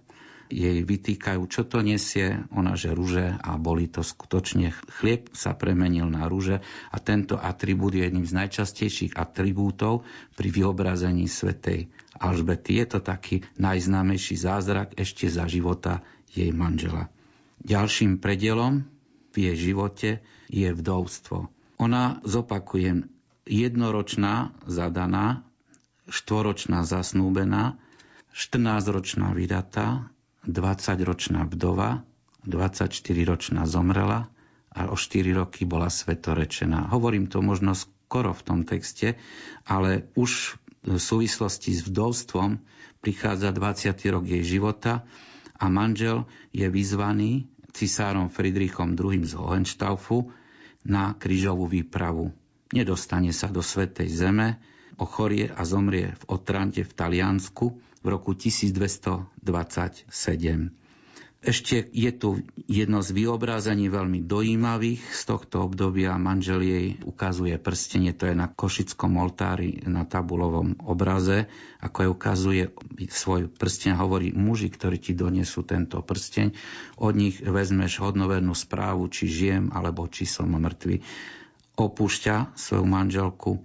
jej 0.49 0.81
vytýkajú, 0.81 1.45
čo 1.45 1.61
to 1.69 1.85
nesie, 1.85 2.41
ona 2.49 2.73
že 2.73 2.89
rúže 2.89 3.37
a 3.37 3.53
boli 3.61 3.85
to 3.85 4.01
skutočne, 4.01 4.73
chlieb 4.97 5.29
sa 5.37 5.53
premenil 5.53 6.09
na 6.09 6.25
rúže 6.25 6.65
a 6.89 6.97
tento 6.97 7.37
atribút 7.37 7.93
je 7.93 8.09
jedným 8.09 8.25
z 8.25 8.33
najčastejších 8.33 9.13
atribútov 9.13 10.01
pri 10.33 10.49
vyobrazení 10.49 11.29
svetej 11.29 11.93
Alžbety. 12.17 12.81
Je 12.81 12.85
to 12.89 12.99
taký 12.99 13.45
najznámejší 13.61 14.35
zázrak 14.41 14.97
ešte 14.97 15.29
za 15.29 15.45
života 15.45 16.01
jej 16.33 16.49
manžela. 16.49 17.13
Ďalším 17.61 18.17
predelom 18.17 18.89
v 19.33 19.49
jej 19.49 19.71
živote 19.71 20.09
je 20.49 20.69
vdovstvo. 20.73 21.49
Ona, 21.79 22.19
zopakujem, 22.27 23.07
jednoročná, 23.47 24.51
zadaná, 24.67 25.47
štvoročná 26.09 26.83
zasnúbená, 26.83 27.77
14-ročná 28.33 29.33
vydatá, 29.33 30.09
20-ročná 30.45 31.49
vdova, 31.49 32.05
24-ročná 32.47 33.67
zomrela 33.67 34.31
a 34.71 34.89
o 34.89 34.95
4 34.95 35.33
roky 35.35 35.65
bola 35.65 35.89
svetorečená. 35.89 36.93
Hovorím 36.93 37.27
to 37.27 37.41
možno 37.43 37.75
skoro 37.75 38.31
v 38.31 38.41
tom 38.45 38.59
texte, 38.63 39.19
ale 39.65 40.07
už 40.15 40.55
v 40.85 40.95
súvislosti 40.95 41.75
s 41.75 41.83
vdovstvom 41.89 42.63
prichádza 43.03 43.51
20. 43.51 43.91
rok 44.13 44.23
jej 44.23 44.43
života 44.45 45.03
a 45.59 45.67
manžel 45.67 46.23
je 46.55 46.65
vyzvaný 46.71 47.51
cisárom 47.71 48.29
Friedrichom 48.29 48.93
II. 48.97 49.21
z 49.25 49.33
Hohenstaufu 49.37 50.31
na 50.85 51.13
krížovú 51.15 51.67
výpravu. 51.67 52.31
Nedostane 52.69 53.33
sa 53.33 53.49
do 53.49 53.65
Svetej 53.65 54.09
Zeme, 54.09 54.61
ochorie 54.99 55.49
a 55.49 55.63
zomrie 55.65 56.13
v 56.13 56.23
Otrante 56.29 56.85
v 56.85 56.91
Taliansku 56.93 57.65
v 57.99 58.05
roku 58.05 58.35
1227. 58.37 59.39
Ešte 61.39 61.87
je 61.95 62.11
tu 62.11 62.43
jedno 62.67 62.99
z 62.99 63.15
vyobrazení 63.15 63.87
veľmi 63.87 64.27
dojímavých 64.27 64.99
z 64.99 65.21
tohto 65.23 65.63
obdobia. 65.71 66.19
Manžel 66.19 66.59
jej 66.59 66.87
ukazuje 67.07 67.55
prstenie, 67.55 68.11
to 68.11 68.27
je 68.27 68.35
na 68.35 68.51
Košickom 68.51 69.15
oltári 69.15 69.79
na 69.87 70.03
tabulovom 70.03 70.75
obraze. 70.83 71.47
Ako 71.79 71.97
je 72.03 72.09
ukazuje 72.11 72.63
svoj 73.07 73.47
prsteň, 73.47 73.95
hovorí 73.95 74.35
muži, 74.35 74.67
ktorí 74.67 74.99
ti 74.99 75.15
donesú 75.15 75.63
tento 75.63 76.03
prsteň, 76.03 76.59
od 76.99 77.15
nich 77.15 77.39
vezmeš 77.39 78.03
hodnovernú 78.03 78.51
správu, 78.51 79.07
či 79.07 79.31
žijem, 79.31 79.71
alebo 79.71 80.11
či 80.11 80.27
som 80.27 80.51
mŕtvy. 80.51 80.99
Opúšťa 81.79 82.59
svoju 82.59 82.83
manželku 82.83 83.63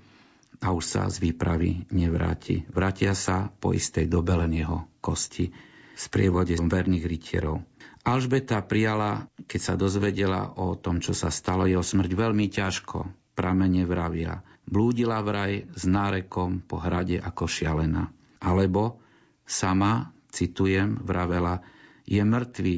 a 0.63 0.71
už 0.71 0.85
sa 0.87 1.03
z 1.11 1.19
výpravy 1.27 1.91
nevráti. 1.91 2.71
Vrátia 2.71 3.19
sa 3.19 3.51
po 3.59 3.75
istej 3.75 4.07
dobe 4.07 4.39
len 4.39 4.55
jeho 4.55 4.87
kosti 5.03 5.74
sprievode 5.95 6.59
verných 6.59 7.07
rytierov. 7.07 7.63
Alžbeta 8.05 8.61
prijala, 8.61 9.33
keď 9.49 9.61
sa 9.63 9.75
dozvedela 9.81 10.53
o 10.61 10.77
tom, 10.77 11.01
čo 11.01 11.17
sa 11.17 11.33
stalo, 11.33 11.65
jeho 11.65 11.81
smrť 11.81 12.11
veľmi 12.13 12.53
ťažko. 12.53 13.09
Pramene 13.33 13.89
vravia. 13.89 14.45
Blúdila 14.69 15.19
vraj 15.25 15.65
s 15.73 15.89
nárekom 15.89 16.63
po 16.63 16.79
hrade 16.79 17.19
ako 17.19 17.49
šialená. 17.49 18.13
Alebo 18.45 19.01
sama, 19.49 20.13
citujem, 20.29 21.01
vravela, 21.01 21.65
je 22.05 22.21
mŕtvý, 22.21 22.77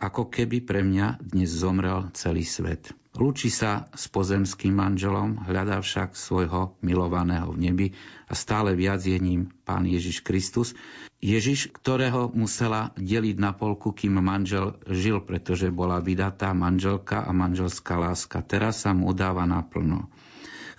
ako 0.00 0.32
keby 0.32 0.64
pre 0.64 0.80
mňa 0.80 1.20
dnes 1.20 1.52
zomrel 1.52 2.08
celý 2.16 2.48
svet. 2.48 2.96
Lúči 3.10 3.52
sa 3.52 3.92
s 3.92 4.08
pozemským 4.08 4.72
manželom, 4.72 5.44
hľadá 5.44 5.82
však 5.84 6.16
svojho 6.16 6.80
milovaného 6.80 7.52
v 7.52 7.58
nebi 7.68 7.86
a 8.24 8.32
stále 8.32 8.72
viac 8.72 9.04
je 9.04 9.20
ním 9.20 9.52
Pán 9.68 9.84
Ježiš 9.84 10.24
Kristus. 10.24 10.72
Ježiš, 11.20 11.68
ktorého 11.68 12.32
musela 12.32 12.96
deliť 12.96 13.36
na 13.36 13.52
polku, 13.52 13.92
kým 13.92 14.16
manžel 14.24 14.80
žil, 14.88 15.20
pretože 15.20 15.68
bola 15.68 16.00
vydatá 16.00 16.56
manželka 16.56 17.20
a 17.20 17.30
manželská 17.36 18.00
láska. 18.00 18.40
Teraz 18.40 18.88
sa 18.88 18.96
mu 18.96 19.12
udáva 19.12 19.44
naplno. 19.44 20.08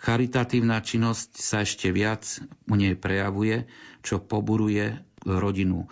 Charitatívna 0.01 0.81
činnosť 0.81 1.37
sa 1.37 1.61
ešte 1.61 1.93
viac 1.93 2.25
u 2.65 2.73
nej 2.73 2.97
prejavuje, 2.97 3.69
čo 4.01 4.17
poburuje 4.17 4.97
rodinu 5.21 5.85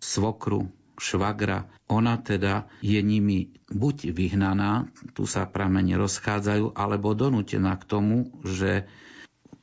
svokru, 0.00 0.72
švagra. 1.00 1.66
Ona 1.88 2.20
teda 2.20 2.68
je 2.84 3.00
nimi 3.00 3.56
buď 3.72 4.12
vyhnaná, 4.12 4.92
tu 5.16 5.24
sa 5.24 5.48
pramene 5.48 5.96
rozchádzajú, 5.96 6.76
alebo 6.76 7.16
donútená 7.16 7.80
k 7.80 7.88
tomu, 7.88 8.28
že 8.44 8.84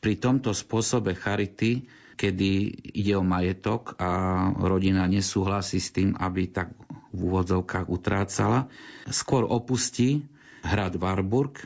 pri 0.01 0.17
tomto 0.17 0.57
spôsobe 0.57 1.13
charity, 1.13 1.85
kedy 2.17 2.73
ide 2.97 3.13
o 3.13 3.21
majetok 3.21 3.93
a 4.01 4.09
rodina 4.57 5.05
nesúhlasí 5.05 5.77
s 5.77 5.93
tým, 5.93 6.17
aby 6.17 6.49
tak 6.49 6.73
v 7.13 7.19
úvodzovkách 7.29 7.87
utrácala, 7.87 8.69
skôr 9.07 9.45
opustí 9.45 10.25
hrad 10.65 10.97
Warburg 10.97 11.61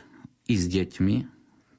i 0.46 0.54
s 0.54 0.68
deťmi, 0.68 1.16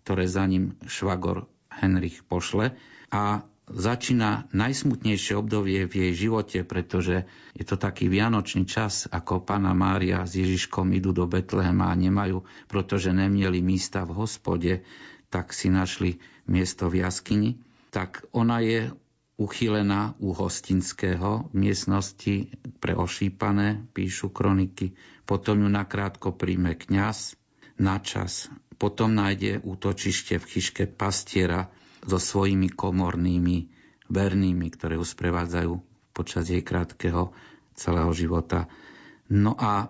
ktoré 0.03 0.25
za 0.25 0.43
ním 0.49 0.75
švagor 0.89 1.45
Henrich 1.69 2.25
pošle 2.25 2.73
a 3.13 3.45
začína 3.69 4.51
najsmutnejšie 4.51 5.39
obdobie 5.39 5.87
v 5.87 5.93
jej 5.93 6.27
živote, 6.27 6.59
pretože 6.67 7.23
je 7.55 7.63
to 7.63 7.79
taký 7.79 8.11
vianočný 8.11 8.67
čas, 8.67 9.07
ako 9.07 9.43
pána 9.43 9.71
Mária 9.71 10.27
s 10.27 10.35
Ježiškom 10.35 10.91
idú 10.91 11.15
do 11.15 11.23
Betlehema 11.23 11.91
a 11.91 11.95
nemajú, 11.95 12.43
pretože 12.67 13.15
nemieli 13.15 13.63
místa 13.63 14.03
v 14.03 14.19
hospode, 14.19 14.83
tak 15.31 15.55
si 15.55 15.71
našli 15.71 16.19
miesto 16.45 16.91
v 16.91 17.07
jaskyni. 17.07 17.57
Tak 17.89 18.27
ona 18.35 18.59
je 18.59 18.91
uchylená 19.39 20.13
u 20.21 20.35
hostinského 20.35 21.49
v 21.49 21.53
miestnosti 21.53 22.53
pre 22.77 22.93
ošípané, 22.93 23.89
píšu 23.95 24.29
kroniky. 24.29 24.93
Potom 25.25 25.63
ju 25.63 25.69
nakrátko 25.71 26.35
príjme 26.35 26.77
kňaz 26.77 27.39
na 27.79 27.97
čas. 27.97 28.51
Potom 28.77 29.15
nájde 29.15 29.63
útočište 29.63 30.37
v 30.37 30.45
chyške 30.45 30.83
pastiera, 30.85 31.71
so 32.03 32.19
svojimi 32.19 32.71
komornými 32.71 33.71
vernými, 34.11 34.67
ktoré 34.73 34.99
ju 34.99 35.05
sprevádzajú 35.07 35.73
počas 36.13 36.47
jej 36.47 36.61
krátkeho 36.61 37.33
celého 37.73 38.11
života. 38.13 38.69
No 39.31 39.57
a 39.57 39.89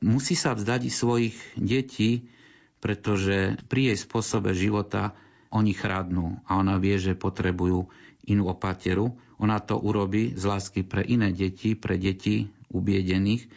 musí 0.00 0.38
sa 0.38 0.56
vzdať 0.56 0.88
svojich 0.88 1.36
detí, 1.58 2.30
pretože 2.78 3.58
pri 3.66 3.92
jej 3.92 3.98
spôsobe 3.98 4.54
života 4.54 5.12
oni 5.50 5.74
chradnú 5.74 6.40
a 6.46 6.56
ona 6.60 6.78
vie, 6.78 6.96
že 6.96 7.18
potrebujú 7.18 7.90
inú 8.28 8.52
opateru. 8.52 9.16
Ona 9.40 9.58
to 9.58 9.80
urobí 9.80 10.36
z 10.36 10.44
lásky 10.44 10.84
pre 10.84 11.02
iné 11.02 11.32
deti, 11.34 11.74
pre 11.74 11.96
deti 11.96 12.48
ubiedených 12.68 13.48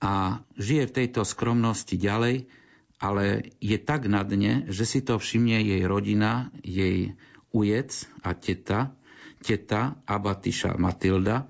a 0.00 0.44
žije 0.56 0.88
v 0.88 0.96
tejto 1.02 1.24
skromnosti 1.24 1.96
ďalej, 1.96 2.48
ale 2.96 3.52
je 3.60 3.76
tak 3.76 4.08
na 4.08 4.24
dne, 4.24 4.68
že 4.72 4.88
si 4.88 5.00
to 5.04 5.20
všimne 5.20 5.60
jej 5.60 5.82
rodina, 5.84 6.48
jej 6.64 7.16
ujec 7.56 7.88
a 8.20 8.36
teta, 8.36 8.92
teta 9.40 9.96
Abatiša 10.04 10.76
Matilda 10.76 11.48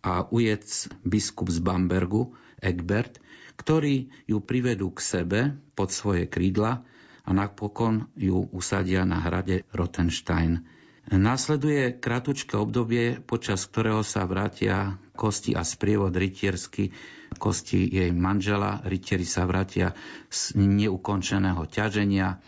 a 0.00 0.24
ujec 0.32 0.88
biskup 1.04 1.52
z 1.52 1.60
Bambergu 1.60 2.32
Egbert, 2.56 3.20
ktorí 3.60 4.08
ju 4.24 4.40
privedú 4.40 4.88
k 4.96 5.00
sebe 5.04 5.40
pod 5.76 5.92
svoje 5.92 6.24
krídla 6.24 6.88
a 7.22 7.30
napokon 7.30 8.08
ju 8.16 8.48
usadia 8.50 9.04
na 9.04 9.20
hrade 9.20 9.68
Rottenstein. 9.76 10.64
Následuje 11.02 11.98
kratučké 11.98 12.54
obdobie, 12.54 13.18
počas 13.18 13.66
ktorého 13.66 14.06
sa 14.06 14.22
vrátia 14.22 15.02
kosti 15.18 15.52
a 15.52 15.66
sprievod 15.66 16.14
rytiersky, 16.14 16.94
kosti 17.42 17.90
jej 17.90 18.10
manžela. 18.14 18.78
Rytieri 18.86 19.26
sa 19.26 19.42
vrátia 19.42 19.98
z 20.30 20.54
neukončeného 20.54 21.66
ťaženia, 21.66 22.38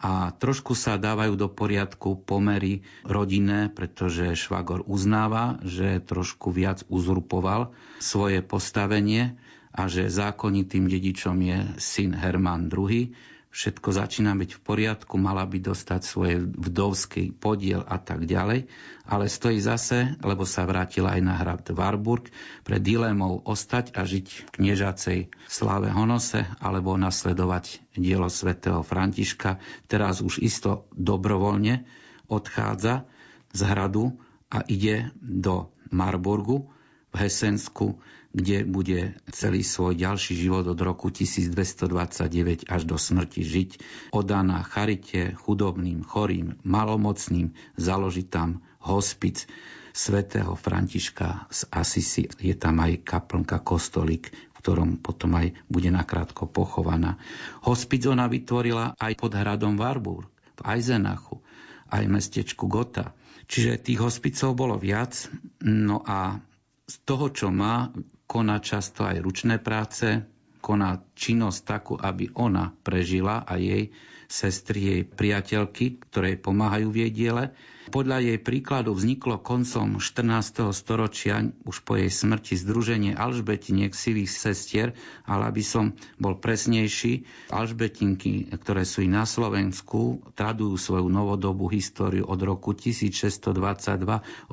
a 0.00 0.32
trošku 0.32 0.72
sa 0.72 0.96
dávajú 0.96 1.36
do 1.36 1.52
poriadku 1.52 2.24
pomery 2.24 2.80
rodinné, 3.04 3.68
pretože 3.68 4.32
Švagor 4.32 4.88
uznáva, 4.88 5.60
že 5.60 6.00
trošku 6.00 6.48
viac 6.48 6.80
uzurpoval 6.88 7.76
svoje 8.00 8.40
postavenie 8.40 9.36
a 9.70 9.86
že 9.92 10.08
zákonitým 10.08 10.88
dedičom 10.88 11.36
je 11.44 11.58
syn 11.76 12.16
Herman 12.16 12.72
II, 12.72 13.12
všetko 13.50 13.90
začína 13.90 14.32
byť 14.38 14.50
v 14.56 14.60
poriadku, 14.62 15.18
mala 15.18 15.42
by 15.42 15.58
dostať 15.58 16.00
svoje 16.06 16.38
vdovský 16.38 17.34
podiel 17.34 17.82
a 17.82 17.98
tak 17.98 18.24
ďalej, 18.24 18.70
ale 19.10 19.26
stojí 19.26 19.58
zase, 19.58 20.14
lebo 20.22 20.46
sa 20.46 20.62
vrátila 20.62 21.18
aj 21.18 21.22
na 21.22 21.34
hrad 21.34 21.66
Warburg, 21.74 22.30
pre 22.62 22.78
dilemou 22.78 23.42
ostať 23.42 23.90
a 23.98 24.06
žiť 24.06 24.26
v 24.30 24.48
kniežacej 24.54 25.18
sláve 25.50 25.90
Honose 25.90 26.46
alebo 26.62 26.94
nasledovať 26.94 27.82
dielo 27.98 28.30
svätého 28.30 28.86
Františka. 28.86 29.58
Teraz 29.90 30.22
už 30.22 30.38
isto 30.38 30.86
dobrovoľne 30.94 31.84
odchádza 32.30 33.10
z 33.50 33.60
hradu 33.66 34.14
a 34.46 34.62
ide 34.70 35.10
do 35.18 35.74
Marburgu 35.90 36.70
v 37.10 37.26
Hesensku, 37.26 37.98
kde 38.30 38.62
bude 38.62 39.18
celý 39.34 39.66
svoj 39.66 39.98
ďalší 39.98 40.38
život 40.38 40.62
od 40.70 40.78
roku 40.78 41.10
1229 41.10 42.70
až 42.70 42.82
do 42.86 42.94
smrti 42.94 43.42
žiť, 43.42 43.70
odaná 44.14 44.62
charite, 44.62 45.34
chudobným, 45.34 46.06
chorým, 46.06 46.58
malomocným, 46.62 47.58
založí 47.74 48.22
tam 48.22 48.62
hospic 48.78 49.50
svätého 49.90 50.54
Františka 50.54 51.50
z 51.50 51.60
Asisi. 51.74 52.24
Je 52.38 52.54
tam 52.54 52.78
aj 52.78 53.02
kaplnka, 53.02 53.58
kostolík, 53.60 54.30
v 54.30 54.56
ktorom 54.62 55.02
potom 55.02 55.34
aj 55.34 55.50
bude 55.66 55.90
nakrátko 55.90 56.46
pochovaná. 56.46 57.18
Hospic 57.66 58.06
ona 58.06 58.30
vytvorila 58.30 58.94
aj 58.94 59.12
pod 59.18 59.34
hradom 59.34 59.74
Warburg, 59.74 60.30
v 60.30 60.60
Eisenachu, 60.78 61.42
aj 61.90 62.02
v 62.06 62.12
mestečku 62.14 62.70
Gota. 62.70 63.10
Čiže 63.50 63.82
tých 63.82 63.98
hospicov 63.98 64.54
bolo 64.54 64.78
viac, 64.78 65.26
no 65.66 66.06
a 66.06 66.38
z 66.86 66.94
toho, 67.02 67.34
čo 67.34 67.50
má, 67.50 67.90
koná 68.30 68.62
často 68.62 69.02
aj 69.02 69.18
ručné 69.18 69.58
práce, 69.58 70.22
koná 70.62 71.02
činnosť 71.18 71.60
takú, 71.66 71.94
aby 71.98 72.30
ona 72.38 72.70
prežila 72.86 73.42
a 73.42 73.58
jej 73.58 73.90
sestry, 74.30 74.78
jej 74.86 75.02
priateľky, 75.02 75.98
ktoré 76.06 76.38
pomáhajú 76.38 76.94
v 76.94 76.98
jej 77.02 77.10
diele. 77.10 77.44
Podľa 77.90 78.22
jej 78.22 78.38
príkladu 78.38 78.94
vzniklo 78.94 79.42
koncom 79.42 79.98
14. 79.98 80.70
storočia, 80.70 81.42
už 81.66 81.82
po 81.82 81.98
jej 81.98 82.06
smrti, 82.06 82.54
Združenie 82.54 83.18
Alžbetiniek 83.18 83.90
sivých 83.90 84.30
sestier, 84.30 84.94
ale 85.26 85.50
aby 85.50 85.58
som 85.58 85.98
bol 86.14 86.38
presnejší, 86.38 87.26
Alžbetinky, 87.50 88.46
ktoré 88.54 88.86
sú 88.86 89.02
i 89.02 89.10
na 89.10 89.26
Slovensku, 89.26 90.22
tradujú 90.38 90.78
svoju 90.78 91.10
novodobú 91.10 91.66
históriu 91.66 92.30
od 92.30 92.38
roku 92.38 92.78
1622 92.78 93.50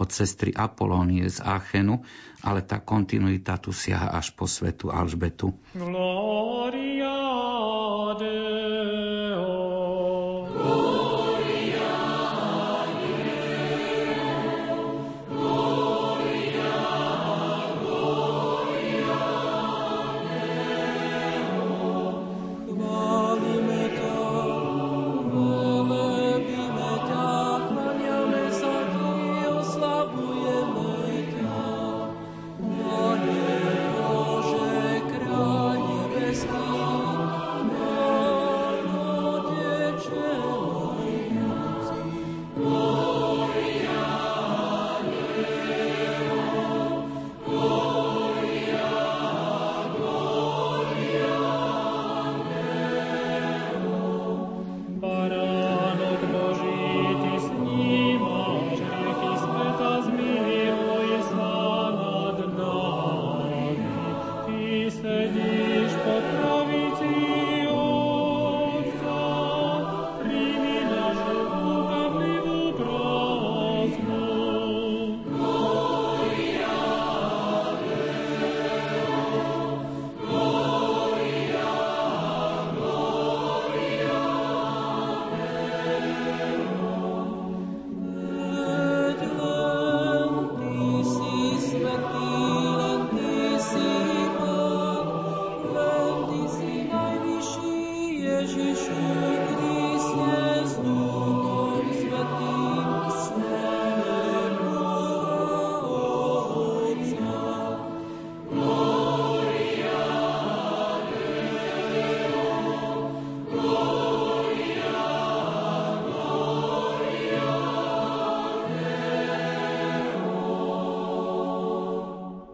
od 0.02 0.10
sestry 0.10 0.50
Apolónie 0.58 1.30
z 1.30 1.38
Aachenu, 1.46 2.02
ale 2.42 2.66
tá 2.66 2.82
kontinuita 2.82 3.62
tu 3.62 3.70
siaha 3.70 4.18
až 4.18 4.34
po 4.34 4.50
svetu 4.50 4.90
Alžbetu. 4.90 5.54
Gloria 5.78 7.27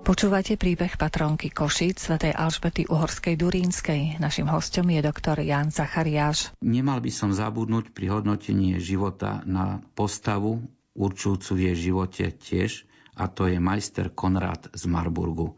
Počúvate 0.03 0.59
príbeh 0.59 0.99
patronky 0.99 1.47
Košic, 1.47 1.95
svätej 1.95 2.35
Alžbety 2.35 2.83
Uhorskej 2.91 3.39
Durínskej. 3.39 4.19
Našim 4.19 4.51
hostom 4.51 4.91
je 4.91 4.99
doktor 4.99 5.39
Jan 5.39 5.71
Zachariáš. 5.71 6.51
Nemal 6.59 6.99
by 6.99 7.07
som 7.07 7.31
zabudnúť 7.31 7.95
pri 7.95 8.11
hodnotení 8.11 8.83
života 8.83 9.39
na 9.47 9.79
postavu 9.95 10.59
určujúcu 10.91 11.49
v 11.55 11.61
jej 11.71 11.77
živote 11.87 12.35
tiež, 12.35 12.83
a 13.15 13.31
to 13.31 13.47
je 13.47 13.63
majster 13.63 14.11
Konrad 14.11 14.67
z 14.75 14.83
Marburgu. 14.91 15.55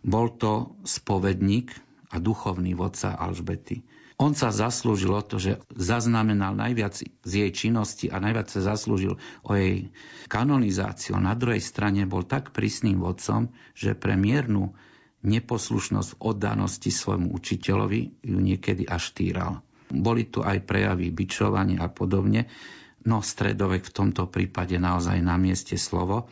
Bol 0.00 0.40
to 0.40 0.72
spovedník 0.88 1.76
a 2.08 2.16
duchovný 2.16 2.72
vodca 2.72 3.12
Alžbety. 3.12 3.84
On 4.22 4.38
sa 4.38 4.54
zaslúžil 4.54 5.10
o 5.10 5.18
to, 5.18 5.42
že 5.42 5.58
zaznamenal 5.74 6.54
najviac 6.54 6.94
z 7.02 7.32
jej 7.34 7.50
činnosti 7.50 8.06
a 8.06 8.22
najviac 8.22 8.46
sa 8.54 8.62
zaslúžil 8.62 9.18
o 9.42 9.50
jej 9.58 9.90
kanonizáciu. 10.30 11.18
Na 11.18 11.34
druhej 11.34 11.58
strane 11.58 12.06
bol 12.06 12.22
tak 12.22 12.54
prísnym 12.54 13.02
vodcom, 13.02 13.50
že 13.74 13.98
pre 13.98 14.14
miernu 14.14 14.78
neposlušnosť 15.26 16.14
v 16.14 16.20
oddanosti 16.22 16.94
svojmu 16.94 17.34
učiteľovi 17.34 18.22
ju 18.22 18.38
niekedy 18.38 18.86
až 18.86 19.10
týral. 19.10 19.58
Boli 19.90 20.30
tu 20.30 20.38
aj 20.38 20.70
prejavy 20.70 21.10
bičovania 21.10 21.82
a 21.82 21.90
podobne, 21.90 22.46
no 23.02 23.26
stredovek 23.26 23.90
v 23.90 23.94
tomto 23.94 24.30
prípade 24.30 24.78
naozaj 24.78 25.18
na 25.18 25.34
mieste 25.34 25.74
slovo. 25.74 26.30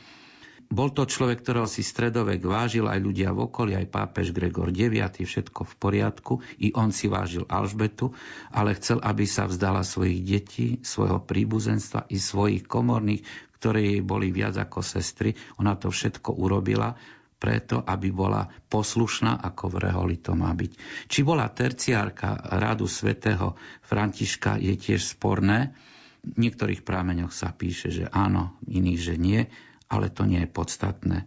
Bol 0.71 0.95
to 0.95 1.03
človek, 1.03 1.43
ktorého 1.43 1.67
si 1.67 1.83
stredovek 1.83 2.47
vážil 2.47 2.87
aj 2.87 3.03
ľudia 3.03 3.35
v 3.35 3.51
okolí, 3.51 3.75
aj 3.75 3.91
pápež 3.91 4.31
Gregor 4.31 4.71
IX, 4.71 5.11
všetko 5.11 5.67
v 5.67 5.75
poriadku. 5.75 6.39
I 6.63 6.71
on 6.79 6.95
si 6.95 7.11
vážil 7.11 7.43
Alžbetu, 7.51 8.15
ale 8.55 8.79
chcel, 8.79 9.03
aby 9.03 9.27
sa 9.27 9.51
vzdala 9.51 9.83
svojich 9.83 10.23
detí, 10.23 10.79
svojho 10.87 11.27
príbuzenstva 11.27 12.07
i 12.15 12.23
svojich 12.23 12.71
komorných, 12.71 13.27
ktoré 13.59 13.83
jej 13.83 14.03
boli 14.07 14.31
viac 14.31 14.63
ako 14.63 14.79
sestry. 14.79 15.35
Ona 15.59 15.75
to 15.75 15.91
všetko 15.91 16.39
urobila 16.39 16.95
preto, 17.43 17.83
aby 17.83 18.15
bola 18.15 18.47
poslušná, 18.71 19.43
ako 19.43 19.75
v 19.75 19.77
Reholi 19.91 20.17
to 20.23 20.39
má 20.39 20.55
byť. 20.55 20.73
Či 21.11 21.27
bola 21.27 21.51
terciárka 21.51 22.39
radu 22.63 22.87
svätého 22.87 23.59
Františka, 23.83 24.55
je 24.63 24.79
tiež 24.79 25.03
sporné. 25.03 25.75
V 26.23 26.39
niektorých 26.39 26.87
prámeňoch 26.87 27.35
sa 27.35 27.51
píše, 27.51 27.91
že 27.91 28.07
áno, 28.07 28.55
iných, 28.71 29.01
že 29.03 29.17
nie 29.19 29.43
ale 29.91 30.09
to 30.15 30.23
nie 30.25 30.47
je 30.47 30.51
podstatné. 30.51 31.19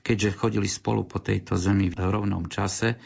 Keďže 0.00 0.40
chodili 0.40 0.66
spolu 0.66 1.04
po 1.04 1.20
tejto 1.20 1.60
zemi 1.60 1.92
v 1.92 2.00
rovnom 2.00 2.48
čase, 2.48 2.96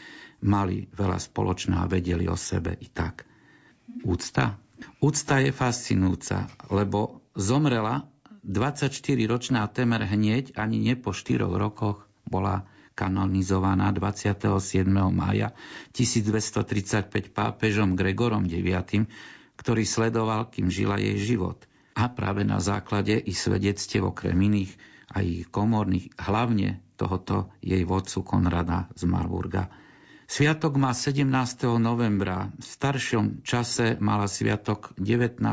mali 0.41 0.89
veľa 0.89 1.19
spoločného 1.21 1.83
a 1.83 1.91
vedeli 1.91 2.25
o 2.25 2.39
sebe 2.39 2.73
i 2.79 2.87
tak. 2.89 3.27
Úcta? 4.07 4.57
Úcta 4.97 5.37
je 5.43 5.53
fascinujúca, 5.53 6.49
lebo 6.73 7.21
zomrela 7.37 8.09
24-ročná 8.41 9.69
temer 9.69 10.01
hneď, 10.09 10.57
ani 10.57 10.81
nie 10.81 10.97
po 10.97 11.13
4 11.13 11.45
rokoch 11.45 12.09
bola 12.25 12.65
kanonizovaná 12.97 13.93
27. 13.93 14.89
mája 15.13 15.53
1235 15.93 17.29
pápežom 17.31 17.93
Gregorom 17.93 18.49
IX, 18.49 19.05
ktorý 19.57 19.83
sledoval, 19.85 20.49
kým 20.49 20.73
žila 20.73 20.97
jej 20.97 21.17
život. 21.21 21.61
A 21.93 22.09
práve 22.09 22.41
na 22.41 22.57
základe 22.57 23.13
i 23.13 23.35
svedectiev 23.35 24.09
okrem 24.09 24.33
iných 24.33 24.73
aj 25.11 25.51
komorných, 25.51 26.15
hlavne 26.15 26.79
tohoto 26.95 27.51
jej 27.59 27.83
vodcu 27.83 28.23
Konrada 28.23 28.87
z 28.95 29.03
Marburga. 29.05 29.67
Sviatok 30.31 30.79
má 30.79 30.95
17. 30.95 31.27
novembra. 31.75 32.55
V 32.55 32.63
staršom 32.63 33.43
čase 33.43 33.99
mala 33.99 34.31
sviatok 34.31 34.95
19. 34.95 35.43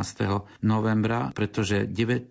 novembra, 0.62 1.34
pretože 1.34 1.90
19. 1.90 2.30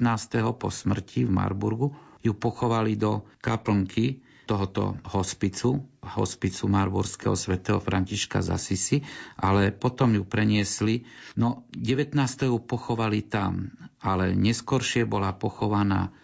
po 0.55 0.71
smrti 0.71 1.27
v 1.27 1.31
Marburgu 1.35 1.91
ju 2.23 2.31
pochovali 2.31 2.95
do 2.95 3.27
kaplnky 3.43 4.23
tohoto 4.47 4.95
hospicu, 5.11 5.83
hospicu 5.99 6.71
Marburského 6.71 7.35
svätého 7.35 7.83
Františka 7.83 8.39
z 8.39 8.55
Asisi, 8.55 8.97
ale 9.35 9.75
potom 9.75 10.15
ju 10.15 10.23
preniesli. 10.23 11.03
No, 11.35 11.67
19. 11.75 12.15
ju 12.47 12.57
pochovali 12.63 13.27
tam, 13.27 13.75
ale 13.99 14.31
neskoršie 14.39 15.03
bola 15.03 15.35
pochovaná 15.35 16.15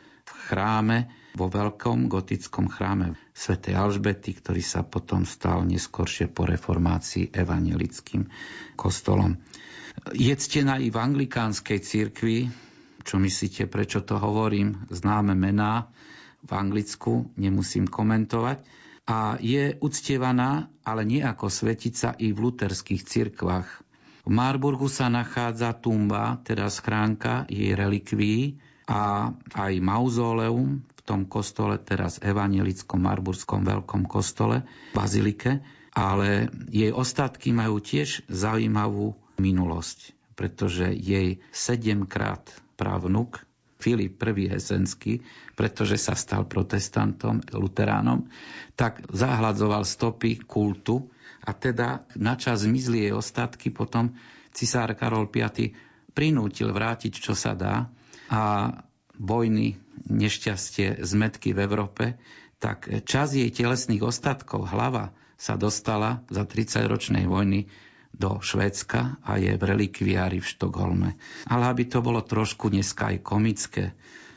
chráme, 0.43 1.08
vo 1.34 1.49
veľkom 1.49 2.06
gotickom 2.06 2.69
chráme 2.69 3.17
svätej 3.34 3.73
Alžbety, 3.73 4.38
ktorý 4.38 4.62
sa 4.62 4.86
potom 4.86 5.25
stal 5.25 5.65
neskôršie 5.65 6.29
po 6.29 6.45
reformácii 6.45 7.34
evangelickým 7.34 8.29
kostolom. 8.77 9.41
Je 10.13 10.34
ctená 10.34 10.77
i 10.77 10.93
v 10.93 10.97
anglikánskej 10.97 11.79
cirkvi, 11.82 12.53
čo 13.01 13.17
myslíte, 13.17 13.65
prečo 13.65 14.06
to 14.06 14.21
hovorím, 14.21 14.86
známe 14.93 15.34
mená 15.34 15.89
v 16.43 16.51
Anglicku, 16.53 17.34
nemusím 17.39 17.89
komentovať. 17.89 18.63
A 19.03 19.36
je 19.43 19.75
uctievaná, 19.84 20.71
ale 20.88 21.03
nie 21.03 21.19
ako 21.19 21.51
svetica 21.51 22.15
i 22.15 22.32
v 22.32 22.39
luterských 22.39 23.03
cirkvách. 23.03 23.67
V 24.23 24.32
Marburgu 24.32 24.88
sa 24.88 25.12
nachádza 25.12 25.75
tumba, 25.75 26.39
teda 26.47 26.71
schránka 26.71 27.43
jej 27.51 27.75
relikví, 27.75 28.63
a 28.88 29.32
aj 29.56 29.74
mauzóleum 29.80 30.84
v 30.84 31.02
tom 31.04 31.28
kostole, 31.28 31.80
teraz 31.80 32.19
evangelickom 32.19 33.00
Marburskom 33.00 33.63
veľkom 33.63 34.08
kostole, 34.08 34.63
bazilike, 34.96 35.63
ale 35.93 36.50
jej 36.74 36.89
ostatky 36.89 37.54
majú 37.54 37.80
tiež 37.80 38.26
zaujímavú 38.28 39.13
minulosť, 39.38 40.15
pretože 40.34 40.89
jej 40.93 41.39
sedemkrát 41.54 42.50
právnuk 42.76 43.46
Filip 43.84 44.15
I. 44.15 44.48
Hesenský, 44.48 45.19
pretože 45.60 46.00
sa 46.00 46.15
stal 46.15 46.48
protestantom, 46.48 47.43
luteránom, 47.52 48.32
tak 48.80 49.04
zahladzoval 49.12 49.84
stopy 49.84 50.39
kultu. 50.48 51.12
A 51.43 51.52
teda 51.52 52.08
načas 52.15 52.63
zmizli 52.63 53.04
jej 53.04 53.12
ostatky, 53.12 53.67
potom 53.76 54.15
cisár 54.56 54.96
Karol 54.96 55.28
V. 55.28 55.43
prinútil 56.15 56.72
vrátiť, 56.72 57.19
čo 57.19 57.36
sa 57.36 57.52
dá 57.52 57.91
a 58.34 58.41
vojny, 59.13 59.78
nešťastie, 60.10 61.06
zmetky 61.06 61.54
v 61.54 61.60
Európe, 61.62 62.04
tak 62.58 62.89
čas 63.06 63.38
jej 63.38 63.54
telesných 63.54 64.02
ostatkov, 64.02 64.74
hlava, 64.74 65.13
sa 65.38 65.54
dostala 65.54 66.26
za 66.34 66.41
30-ročnej 66.41 67.30
vojny 67.30 67.69
do 68.10 68.41
Švédska 68.41 69.22
a 69.22 69.38
je 69.38 69.54
v 69.54 69.62
relikviári 69.62 70.41
v 70.41 70.50
Štokholme. 70.50 71.13
Ale 71.46 71.63
aby 71.69 71.86
to 71.86 72.02
bolo 72.02 72.26
trošku 72.26 72.74
dneska 72.74 73.13
aj 73.13 73.17
komické, 73.22 73.93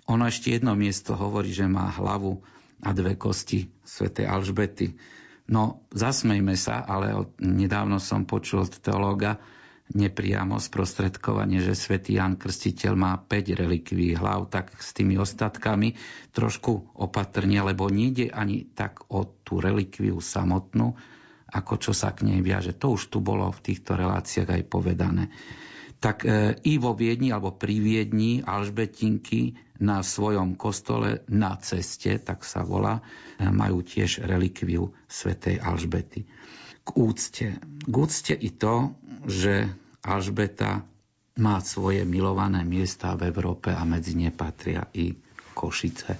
ono 0.06 0.30
ešte 0.30 0.54
jedno 0.54 0.78
miesto 0.78 1.18
hovorí, 1.18 1.50
že 1.50 1.66
má 1.66 1.90
hlavu 1.90 2.38
a 2.78 2.94
dve 2.94 3.18
kosti 3.18 3.66
svätej 3.82 4.30
Alžbety. 4.30 4.94
No, 5.50 5.82
zasmejme 5.90 6.54
sa, 6.54 6.82
ale 6.86 7.14
od, 7.14 7.34
nedávno 7.42 7.98
som 7.98 8.22
počul 8.22 8.66
od 8.66 8.78
teológa, 8.78 9.38
nepriamo 9.94 10.58
sprostredkovanie, 10.58 11.62
že 11.62 11.78
svätý 11.78 12.18
Jan 12.18 12.34
Krstiteľ 12.34 12.92
má 12.98 13.12
5 13.22 13.62
relikví 13.62 14.18
hlav, 14.18 14.50
tak 14.50 14.74
s 14.74 14.90
tými 14.90 15.14
ostatkami 15.14 15.94
trošku 16.34 16.98
opatrne, 16.98 17.62
lebo 17.62 17.86
nejde 17.86 18.34
ani 18.34 18.66
tak 18.74 19.06
o 19.14 19.22
tú 19.46 19.62
relikviu 19.62 20.18
samotnú, 20.18 20.98
ako 21.46 21.74
čo 21.78 21.92
sa 21.94 22.10
k 22.10 22.26
nej 22.26 22.42
viaže. 22.42 22.74
To 22.82 22.98
už 22.98 23.14
tu 23.14 23.22
bolo 23.22 23.46
v 23.54 23.62
týchto 23.62 23.94
reláciách 23.94 24.50
aj 24.50 24.62
povedané. 24.66 25.30
Tak 25.96 26.26
e, 26.26 26.58
i 26.66 26.76
vo 26.76 26.92
Viedni 26.92 27.32
alebo 27.32 27.56
pri 27.56 27.80
Viedni 27.80 28.44
Alžbetinky 28.44 29.56
na 29.80 30.04
svojom 30.04 30.58
kostole 30.58 31.24
na 31.32 31.56
ceste, 31.56 32.20
tak 32.20 32.44
sa 32.44 32.66
volá, 32.66 33.00
e, 33.38 33.48
majú 33.48 33.80
tiež 33.86 34.26
relikviu 34.26 34.92
svätej 35.06 35.62
Alžbety 35.62 36.26
k 36.86 36.88
úcte. 36.94 37.48
K 37.82 37.94
úcte 37.94 38.34
i 38.38 38.50
to, 38.54 38.94
že 39.26 39.66
Alžbeta 40.06 40.86
má 41.36 41.58
svoje 41.60 42.06
milované 42.06 42.62
miesta 42.62 43.18
v 43.18 43.28
Európe 43.28 43.74
a 43.74 43.82
medzi 43.82 44.14
ne 44.14 44.30
patria 44.30 44.86
i 44.94 45.12
Košice. 45.52 46.16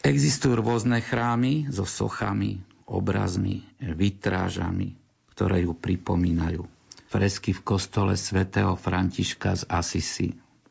Existujú 0.00 0.64
rôzne 0.64 1.02
chrámy 1.04 1.68
so 1.68 1.84
sochami, 1.84 2.62
obrazmi, 2.88 3.66
vitrážami, 3.82 4.96
ktoré 5.36 5.68
ju 5.68 5.76
pripomínajú. 5.76 6.64
Fresky 7.10 7.52
v 7.52 7.60
kostole 7.66 8.14
svätého 8.16 8.78
Františka 8.78 9.60
z 9.60 9.62
Asisi, 9.68 10.28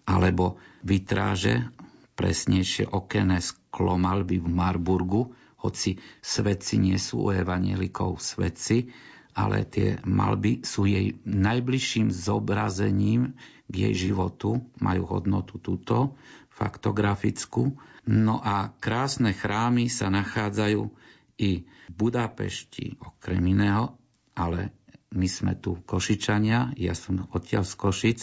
alebo 0.07 0.57
vitráže, 0.81 1.69
presnejšie 2.17 2.89
okené 2.89 3.37
sklomalby 3.43 4.41
v 4.41 4.47
Marburgu, 4.49 5.21
hoci 5.59 5.99
svetci 6.23 6.79
nie 6.79 6.95
sú 6.95 7.27
u 7.27 7.35
evanielikov 7.35 8.19
svetci, 8.19 8.91
ale 9.35 9.63
tie 9.63 9.99
malby 10.03 10.65
sú 10.65 10.83
jej 10.89 11.15
najbližším 11.23 12.11
zobrazením 12.11 13.37
k 13.69 13.73
jej 13.87 14.11
životu, 14.11 14.65
majú 14.81 15.03
hodnotu 15.07 15.61
túto, 15.61 16.17
faktografickú. 16.51 17.77
No 18.09 18.41
a 18.43 18.73
krásne 18.81 19.31
chrámy 19.31 19.87
sa 19.87 20.11
nachádzajú 20.11 20.91
i 21.39 21.63
v 21.63 21.93
Budapešti, 21.95 22.99
okrem 22.99 23.39
iného, 23.55 23.95
ale 24.35 24.75
my 25.15 25.25
sme 25.25 25.57
tu 25.57 25.79
Košičania, 25.87 26.75
ja 26.77 26.93
som 26.93 27.25
odtiaľ 27.31 27.63
z 27.65 27.73
Košic, 27.79 28.19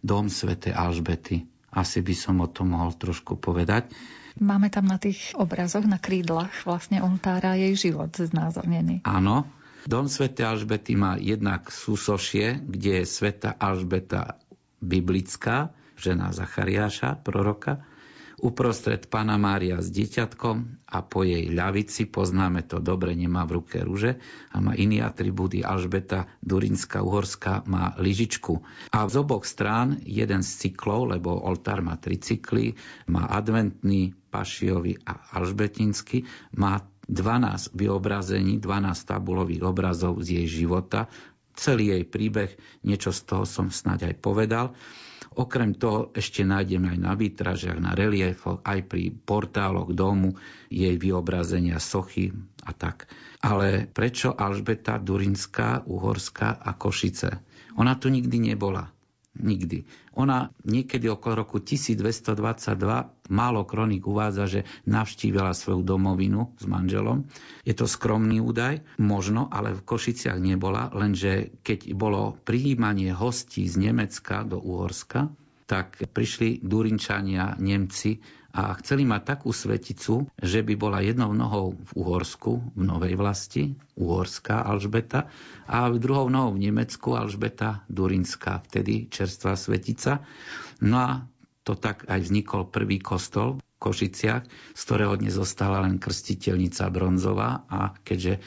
dom 0.00 0.32
svätej 0.32 0.74
Alžbety. 0.74 1.46
Asi 1.74 2.00
by 2.00 2.14
som 2.14 2.40
o 2.42 2.48
tom 2.48 2.74
mohol 2.74 2.94
trošku 2.94 3.38
povedať. 3.38 3.90
Máme 4.34 4.66
tam 4.66 4.90
na 4.90 4.98
tých 4.98 5.30
obrazoch, 5.38 5.86
na 5.86 6.02
krídlach 6.02 6.50
vlastne 6.66 6.98
oltára 6.98 7.54
jej 7.54 7.74
život 7.78 8.10
znázornený. 8.10 9.06
Áno. 9.06 9.46
Dom 9.84 10.08
Sv. 10.08 10.32
Alžbety 10.32 10.96
má 10.96 11.20
jednak 11.20 11.68
súsošie, 11.68 12.56
kde 12.64 13.04
je 13.04 13.04
Sveta 13.04 13.52
Alžbeta 13.52 14.40
biblická, 14.80 15.76
žena 16.00 16.32
Zachariáša, 16.32 17.20
proroka, 17.20 17.84
uprostred 18.40 19.06
Pana 19.06 19.38
Mária 19.38 19.78
s 19.78 19.90
dieťatkom 19.92 20.86
a 20.90 20.98
po 21.02 21.22
jej 21.22 21.50
ľavici, 21.50 22.06
poznáme 22.10 22.66
to 22.66 22.82
dobre, 22.82 23.14
nemá 23.14 23.46
v 23.46 23.62
ruke 23.62 23.82
rúže 23.82 24.18
a 24.50 24.56
má 24.58 24.74
iný 24.74 25.02
atribúty. 25.02 25.62
Alžbeta 25.62 26.26
Durinská 26.42 27.02
Uhorská 27.04 27.66
má 27.70 27.94
lyžičku. 27.98 28.62
A 28.90 29.06
z 29.06 29.14
oboch 29.20 29.46
strán 29.46 30.00
jeden 30.02 30.42
z 30.42 30.50
cyklov, 30.66 31.14
lebo 31.14 31.34
oltár 31.34 31.82
má 31.84 31.94
tri 31.98 32.18
cykly, 32.18 32.74
má 33.06 33.30
adventný, 33.30 34.14
pašiový 34.34 34.98
a 35.06 35.38
alžbetinský, 35.38 36.26
má 36.58 36.82
12 37.06 37.76
vyobrazení, 37.76 38.58
12 38.58 39.04
tabulových 39.04 39.62
obrazov 39.62 40.24
z 40.24 40.42
jej 40.42 40.64
života, 40.64 41.06
celý 41.54 41.94
jej 41.94 42.04
príbeh, 42.04 42.50
niečo 42.82 43.14
z 43.14 43.20
toho 43.24 43.44
som 43.46 43.70
snáď 43.70 44.10
aj 44.10 44.14
povedal. 44.18 44.66
Okrem 45.34 45.74
toho 45.74 46.14
ešte 46.14 46.46
nájdeme 46.46 46.94
aj 46.94 46.98
na 47.02 47.12
výtražiach, 47.18 47.78
na 47.82 47.92
reliefoch, 47.98 48.62
aj 48.62 48.86
pri 48.86 49.10
portáloch 49.10 49.90
domu 49.90 50.38
jej 50.70 50.94
vyobrazenia 50.94 51.82
sochy 51.82 52.30
a 52.62 52.70
tak. 52.70 53.10
Ale 53.42 53.90
prečo 53.90 54.30
Alžbeta 54.32 54.96
Durinská, 55.02 55.84
Uhorská 55.90 56.62
a 56.62 56.78
Košice? 56.78 57.42
Ona 57.74 57.98
tu 57.98 58.08
nikdy 58.08 58.54
nebola. 58.54 58.86
Nikdy. 59.34 59.82
Ona 60.14 60.54
niekedy 60.62 61.10
okolo 61.10 61.42
roku 61.42 61.58
1222, 61.58 62.78
málo 63.34 63.66
kronik 63.66 64.06
uvádza, 64.06 64.46
že 64.46 64.60
navštívila 64.86 65.50
svoju 65.50 65.82
domovinu 65.82 66.54
s 66.54 66.64
manželom. 66.70 67.26
Je 67.66 67.74
to 67.74 67.90
skromný 67.90 68.38
údaj, 68.38 68.86
možno, 69.02 69.50
ale 69.50 69.74
v 69.74 69.82
Košiciach 69.82 70.38
nebola, 70.38 70.94
lenže 70.94 71.50
keď 71.66 71.98
bolo 71.98 72.38
prijímanie 72.46 73.10
hostí 73.10 73.66
z 73.66 73.90
Nemecka 73.90 74.46
do 74.46 74.62
Uhorska, 74.62 75.34
tak 75.64 76.00
prišli 76.12 76.60
Durinčania, 76.60 77.56
Nemci 77.56 78.20
a 78.54 78.70
chceli 78.78 79.02
mať 79.02 79.22
takú 79.34 79.50
sveticu, 79.50 80.30
že 80.38 80.62
by 80.62 80.74
bola 80.78 81.02
jednou 81.02 81.34
nohou 81.34 81.74
v 81.74 81.90
Uhorsku, 81.98 82.78
v 82.78 82.82
Novej 82.86 83.18
vlasti, 83.18 83.74
Uhorská 83.98 84.62
Alžbeta, 84.62 85.26
a 85.66 85.90
druhou 85.90 86.30
nohou 86.30 86.54
v 86.54 86.70
Nemecku 86.70 87.18
Alžbeta 87.18 87.82
Durinská, 87.90 88.62
vtedy 88.62 89.10
čerstvá 89.10 89.58
svetica. 89.58 90.22
No 90.86 90.96
a 91.02 91.10
to 91.66 91.74
tak 91.74 92.06
aj 92.06 92.20
vznikol 92.20 92.70
prvý 92.70 93.02
kostol 93.02 93.58
v 93.58 93.62
Košiciach, 93.80 94.42
z 94.76 94.80
ktorého 94.84 95.18
dnes 95.18 95.34
zostala 95.34 95.82
len 95.82 95.98
krstiteľnica 95.98 96.92
bronzová 96.92 97.66
a 97.66 97.96
keďže 98.06 98.38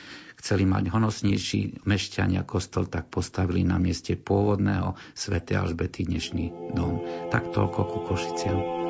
chceli 0.48 0.64
mať 0.64 0.96
honosnejší 0.96 1.84
mešťania 1.84 2.48
kostol, 2.48 2.88
tak 2.88 3.12
postavili 3.12 3.68
na 3.68 3.76
mieste 3.76 4.16
pôvodného 4.16 4.96
svätej 5.12 5.60
Alžbety 5.60 6.08
dnešný 6.08 6.72
dom. 6.72 7.04
Tak 7.28 7.52
toľko 7.52 7.80
ku 7.84 7.98
Košiciam. 8.08 8.87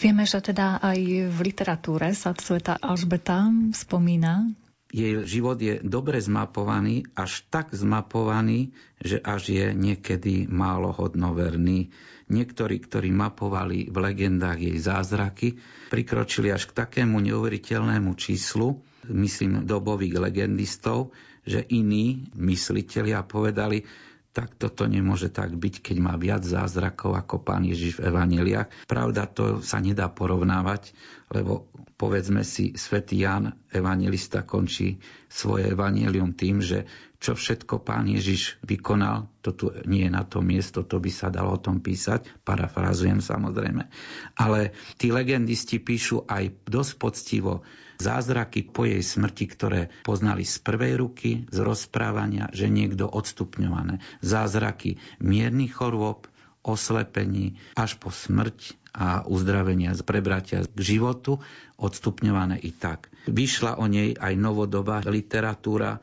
Vieme, 0.00 0.24
že 0.24 0.40
teda 0.40 0.80
aj 0.80 1.28
v 1.28 1.38
literatúre 1.44 2.16
sa 2.16 2.32
sveta 2.32 2.80
Alžbeta 2.80 3.52
spomína. 3.76 4.48
Jej 4.88 5.28
život 5.28 5.60
je 5.60 5.76
dobre 5.84 6.16
zmapovaný, 6.18 7.04
až 7.12 7.44
tak 7.52 7.76
zmapovaný, 7.76 8.72
že 8.96 9.20
až 9.20 9.52
je 9.52 9.66
niekedy 9.76 10.48
málo 10.48 10.96
hodnoverný. 10.96 11.92
Niektorí, 12.32 12.80
ktorí 12.80 13.12
mapovali 13.12 13.92
v 13.92 13.96
legendách 14.00 14.58
jej 14.58 14.78
zázraky, 14.80 15.60
prikročili 15.92 16.48
až 16.48 16.72
k 16.72 16.80
takému 16.80 17.20
neuveriteľnému 17.20 18.16
číslu, 18.16 18.80
myslím 19.04 19.68
dobových 19.68 20.16
legendistov, 20.16 21.12
že 21.44 21.60
iní 21.68 22.32
myslitelia 22.40 23.20
povedali, 23.20 23.84
tak 24.30 24.54
toto 24.54 24.86
nemôže 24.86 25.26
tak 25.30 25.58
byť, 25.58 25.82
keď 25.82 25.96
má 25.98 26.14
viac 26.14 26.46
zázrakov 26.46 27.18
ako 27.18 27.42
pán 27.42 27.66
Ježiš 27.66 27.98
v 27.98 28.14
evaneliách. 28.14 28.86
Pravda, 28.86 29.26
to 29.26 29.58
sa 29.58 29.82
nedá 29.82 30.06
porovnávať, 30.06 30.94
lebo 31.34 31.66
povedzme 31.98 32.46
si, 32.46 32.72
svätý 32.78 33.26
Jan, 33.26 33.52
evangelista, 33.74 34.46
končí 34.46 35.02
svoje 35.26 35.74
evanelium 35.74 36.32
tým, 36.32 36.62
že 36.62 36.86
čo 37.20 37.36
všetko 37.36 37.84
pán 37.84 38.08
Ježiš 38.08 38.56
vykonal, 38.64 39.28
to 39.44 39.52
tu 39.52 39.66
nie 39.84 40.08
je 40.08 40.12
na 40.12 40.24
to 40.24 40.40
miesto, 40.40 40.80
to 40.88 40.96
by 40.96 41.12
sa 41.12 41.28
dalo 41.28 41.52
o 41.52 41.60
tom 41.60 41.84
písať, 41.84 42.40
parafrazujem 42.48 43.20
samozrejme. 43.20 43.92
Ale 44.40 44.72
tí 44.96 45.12
legendisti 45.12 45.76
píšu 45.76 46.24
aj 46.24 46.64
dosť 46.64 46.92
poctivo 46.96 47.60
zázraky 48.00 48.72
po 48.72 48.88
jej 48.88 49.04
smrti, 49.04 49.44
ktoré 49.52 49.92
poznali 50.00 50.48
z 50.48 50.56
prvej 50.64 50.96
ruky, 50.96 51.44
z 51.52 51.60
rozprávania, 51.60 52.48
že 52.56 52.72
niekto 52.72 53.04
odstupňované. 53.04 54.00
Zázraky 54.24 54.96
miernych 55.20 55.76
chorôb, 55.76 56.24
oslepení 56.64 57.60
až 57.76 58.00
po 58.00 58.08
smrť 58.08 58.80
a 58.96 59.22
uzdravenia 59.28 59.92
z 59.92 60.02
prebratia 60.02 60.58
k 60.64 60.80
životu, 60.80 61.38
odstupňované 61.76 62.58
i 62.64 62.72
tak. 62.72 63.12
Vyšla 63.28 63.76
o 63.76 63.84
nej 63.86 64.16
aj 64.16 64.34
novodobá 64.40 65.04
literatúra, 65.04 66.00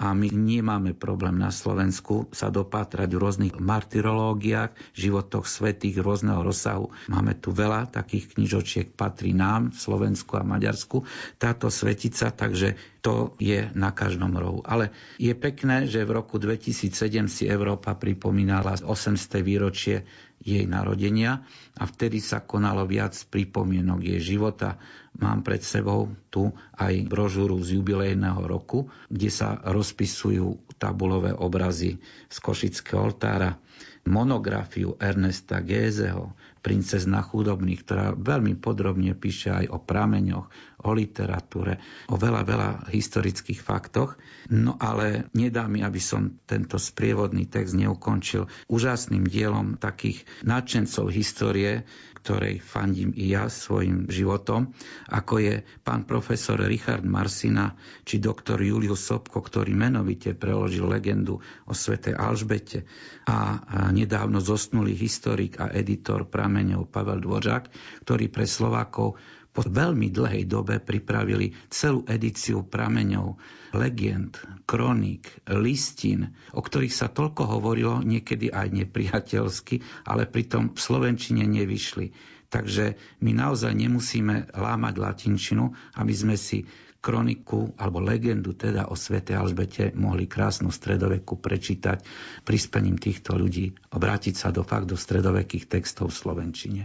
a 0.00 0.16
my 0.16 0.32
nemáme 0.32 0.96
problém 0.96 1.36
na 1.36 1.52
Slovensku 1.52 2.32
sa 2.32 2.48
dopátrať 2.48 3.12
v 3.12 3.20
rôznych 3.20 3.54
martyrológiách, 3.60 4.72
životoch 4.96 5.44
svetých 5.44 6.00
rôzneho 6.00 6.40
rozsahu. 6.40 6.88
Máme 7.12 7.36
tu 7.36 7.52
veľa 7.52 7.92
takých 7.92 8.32
knižočiek, 8.32 8.96
patrí 8.96 9.36
nám, 9.36 9.76
Slovensku 9.76 10.40
a 10.40 10.42
Maďarsku, 10.42 11.04
táto 11.36 11.68
svetica, 11.68 12.32
takže 12.32 12.80
to 13.04 13.36
je 13.36 13.68
na 13.76 13.92
každom 13.92 14.32
rohu. 14.40 14.64
Ale 14.64 14.88
je 15.20 15.36
pekné, 15.36 15.84
že 15.84 16.08
v 16.08 16.16
roku 16.16 16.40
2007 16.40 17.28
si 17.28 17.44
Európa 17.44 17.92
pripomínala 17.92 18.80
800. 18.80 19.44
výročie 19.44 20.08
jej 20.40 20.64
narodenia 20.64 21.44
a 21.76 21.84
vtedy 21.84 22.24
sa 22.24 22.40
konalo 22.40 22.88
viac 22.88 23.12
pripomienok 23.28 24.00
jej 24.00 24.20
života. 24.36 24.80
Mám 25.18 25.42
pred 25.42 25.58
sebou 25.60 26.06
tu 26.30 26.54
aj 26.78 26.94
brožúru 27.10 27.58
z 27.60 27.82
jubilejného 27.82 28.46
roku, 28.46 28.86
kde 29.10 29.26
sa 29.26 29.58
rozpisujú 29.58 30.78
tabulové 30.78 31.34
obrazy 31.34 31.98
z 32.30 32.36
Košického 32.38 33.10
oltára, 33.10 33.58
monografiu 34.06 34.96
Ernesta 34.96 35.60
Gézeho, 35.60 36.32
princezna 36.64 37.20
chudobných, 37.20 37.80
ktorá 37.84 38.06
veľmi 38.16 38.56
podrobne 38.56 39.12
píše 39.12 39.52
aj 39.52 39.66
o 39.68 39.78
prameňoch, 39.82 40.48
o 40.84 40.90
literatúre, 40.96 41.78
o 42.08 42.16
veľa, 42.16 42.42
veľa 42.42 42.70
historických 42.88 43.60
faktoch. 43.60 44.16
No 44.50 44.80
ale 44.80 45.28
nedá 45.36 45.68
mi, 45.68 45.84
aby 45.84 46.00
som 46.00 46.40
tento 46.48 46.80
sprievodný 46.80 47.46
text 47.46 47.76
neukončil 47.76 48.48
úžasným 48.70 49.24
dielom 49.28 49.76
takých 49.76 50.24
nadšencov 50.44 51.12
histórie, 51.12 51.84
ktorej 52.20 52.60
fandím 52.60 53.16
i 53.16 53.32
ja 53.32 53.48
svojim 53.48 54.04
životom, 54.12 54.76
ako 55.08 55.40
je 55.40 55.54
pán 55.80 56.04
profesor 56.04 56.60
Richard 56.60 57.00
Marsina 57.00 57.72
či 58.04 58.20
doktor 58.20 58.60
Julius 58.60 59.08
Sobko, 59.08 59.40
ktorý 59.40 59.72
menovite 59.72 60.36
preložil 60.36 60.84
legendu 60.84 61.40
o 61.64 61.72
svete 61.72 62.12
Alžbete 62.12 62.84
a 63.24 63.64
nedávno 63.88 64.44
zosnulý 64.44 64.92
historik 65.00 65.56
a 65.64 65.72
editor 65.72 66.28
prameňov 66.28 66.92
Pavel 66.92 67.24
Dvořák, 67.24 67.64
ktorý 68.04 68.28
pre 68.28 68.44
Slovákov 68.44 69.16
po 69.50 69.66
veľmi 69.66 70.14
dlhej 70.14 70.46
dobe 70.46 70.78
pripravili 70.78 71.50
celú 71.66 72.06
edíciu 72.06 72.62
prameňov, 72.62 73.34
legend, 73.74 74.38
kroník, 74.62 75.26
listín, 75.58 76.30
o 76.54 76.62
ktorých 76.62 76.94
sa 76.94 77.10
toľko 77.10 77.58
hovorilo, 77.58 78.02
niekedy 78.02 78.54
aj 78.54 78.70
nepriateľsky, 78.70 80.06
ale 80.06 80.30
pritom 80.30 80.74
v 80.74 80.78
Slovenčine 80.78 81.42
nevyšli. 81.46 82.14
Takže 82.50 82.98
my 83.22 83.30
naozaj 83.30 83.70
nemusíme 83.74 84.54
lámať 84.54 84.94
latinčinu, 84.98 85.70
aby 85.98 86.14
sme 86.14 86.34
si 86.34 86.66
kroniku 87.00 87.72
alebo 87.80 88.02
legendu 88.02 88.52
teda 88.52 88.92
o 88.92 88.94
svete 88.94 89.32
Alžbete 89.32 89.96
mohli 89.96 90.28
krásnu 90.28 90.68
stredoveku 90.68 91.40
prečítať 91.40 92.04
prispením 92.44 93.00
týchto 93.00 93.34
ľudí, 93.38 93.72
obrátiť 93.94 94.34
sa 94.36 94.48
do 94.52 94.60
fakt 94.60 94.90
do 94.90 95.00
stredovekých 95.00 95.66
textov 95.66 96.12
v 96.12 96.18
Slovenčine. 96.20 96.82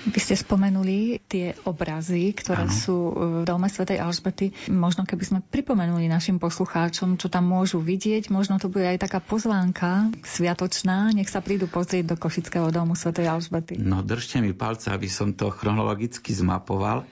Vy 0.00 0.16
ste 0.16 0.32
spomenuli 0.32 1.20
tie 1.28 1.52
obrazy, 1.68 2.32
ktoré 2.32 2.64
ano. 2.64 2.72
sú 2.72 2.96
v 3.12 3.44
dome 3.44 3.68
svätej 3.68 4.00
Alžbety. 4.00 4.48
Možno 4.72 5.04
keby 5.04 5.24
sme 5.28 5.38
pripomenuli 5.44 6.08
našim 6.08 6.40
poslucháčom, 6.40 7.20
čo 7.20 7.28
tam 7.28 7.52
môžu 7.52 7.84
vidieť, 7.84 8.32
možno 8.32 8.56
to 8.56 8.72
bude 8.72 8.88
aj 8.88 9.04
taká 9.04 9.20
pozvánka 9.20 10.08
sviatočná. 10.24 11.12
Nech 11.12 11.28
sa 11.28 11.44
prídu 11.44 11.68
pozrieť 11.68 12.12
do 12.12 12.16
Košického 12.16 12.72
domu 12.72 12.96
svätej 12.96 13.28
Alžbety. 13.28 13.76
No 13.76 14.00
držte 14.00 14.40
mi 14.40 14.56
palce, 14.56 14.88
aby 14.88 15.04
som 15.04 15.36
to 15.36 15.52
chronologicky 15.52 16.32
zmapoval 16.32 17.04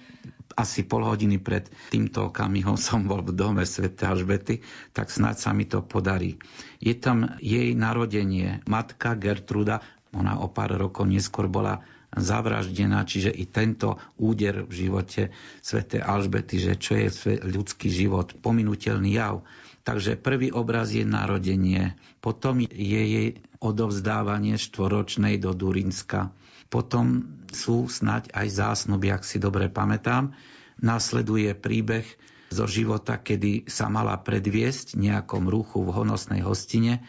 asi 0.58 0.82
pol 0.82 1.06
hodiny 1.06 1.38
pred 1.38 1.70
týmto 1.92 2.34
okamihom 2.34 2.74
som 2.74 3.06
bol 3.06 3.22
v 3.22 3.30
dome 3.30 3.62
Sv. 3.62 3.94
Alžbety, 3.94 4.58
tak 4.90 5.12
snáď 5.12 5.36
sa 5.38 5.50
mi 5.54 5.70
to 5.70 5.86
podarí. 5.86 6.34
Je 6.82 6.98
tam 6.98 7.38
jej 7.38 7.70
narodenie, 7.78 8.58
matka 8.66 9.14
Gertruda, 9.14 9.78
ona 10.10 10.40
o 10.42 10.50
pár 10.50 10.74
rokov 10.74 11.06
neskôr 11.06 11.46
bola 11.46 11.84
zavraždená, 12.14 13.04
čiže 13.04 13.28
i 13.28 13.44
tento 13.44 14.00
úder 14.16 14.64
v 14.64 14.72
živote 14.72 15.22
svätej 15.60 16.00
Alžbety, 16.00 16.56
že 16.56 16.74
čo 16.80 16.96
je 16.96 17.08
ľudský 17.44 17.92
život, 17.92 18.32
pominutelný 18.40 19.16
jav. 19.16 19.44
Takže 19.84 20.20
prvý 20.20 20.52
obraz 20.52 20.92
je 20.92 21.04
narodenie, 21.04 21.96
potom 22.20 22.60
je 22.60 23.02
jej 23.02 23.28
odovzdávanie 23.60 24.60
štvoročnej 24.60 25.40
do 25.40 25.56
Durinska, 25.56 26.32
potom 26.68 27.24
sú 27.48 27.88
snať 27.88 28.28
aj 28.36 28.46
zásnuby, 28.52 29.08
ak 29.08 29.24
si 29.24 29.40
dobre 29.40 29.72
pamätám. 29.72 30.36
Nasleduje 30.78 31.56
príbeh 31.56 32.04
zo 32.52 32.68
života, 32.68 33.16
kedy 33.16 33.68
sa 33.68 33.88
mala 33.88 34.16
predviesť 34.20 34.96
nejakom 34.96 35.48
ruchu 35.48 35.80
v 35.84 35.92
honosnej 35.92 36.44
hostine 36.44 37.04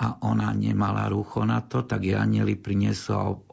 a 0.00 0.16
ona 0.24 0.50
nemala 0.56 1.06
rucho 1.12 1.44
na 1.44 1.60
to, 1.60 1.84
tak 1.84 2.08
jej 2.08 2.16
anieli 2.16 2.56
priniesú 2.56 3.44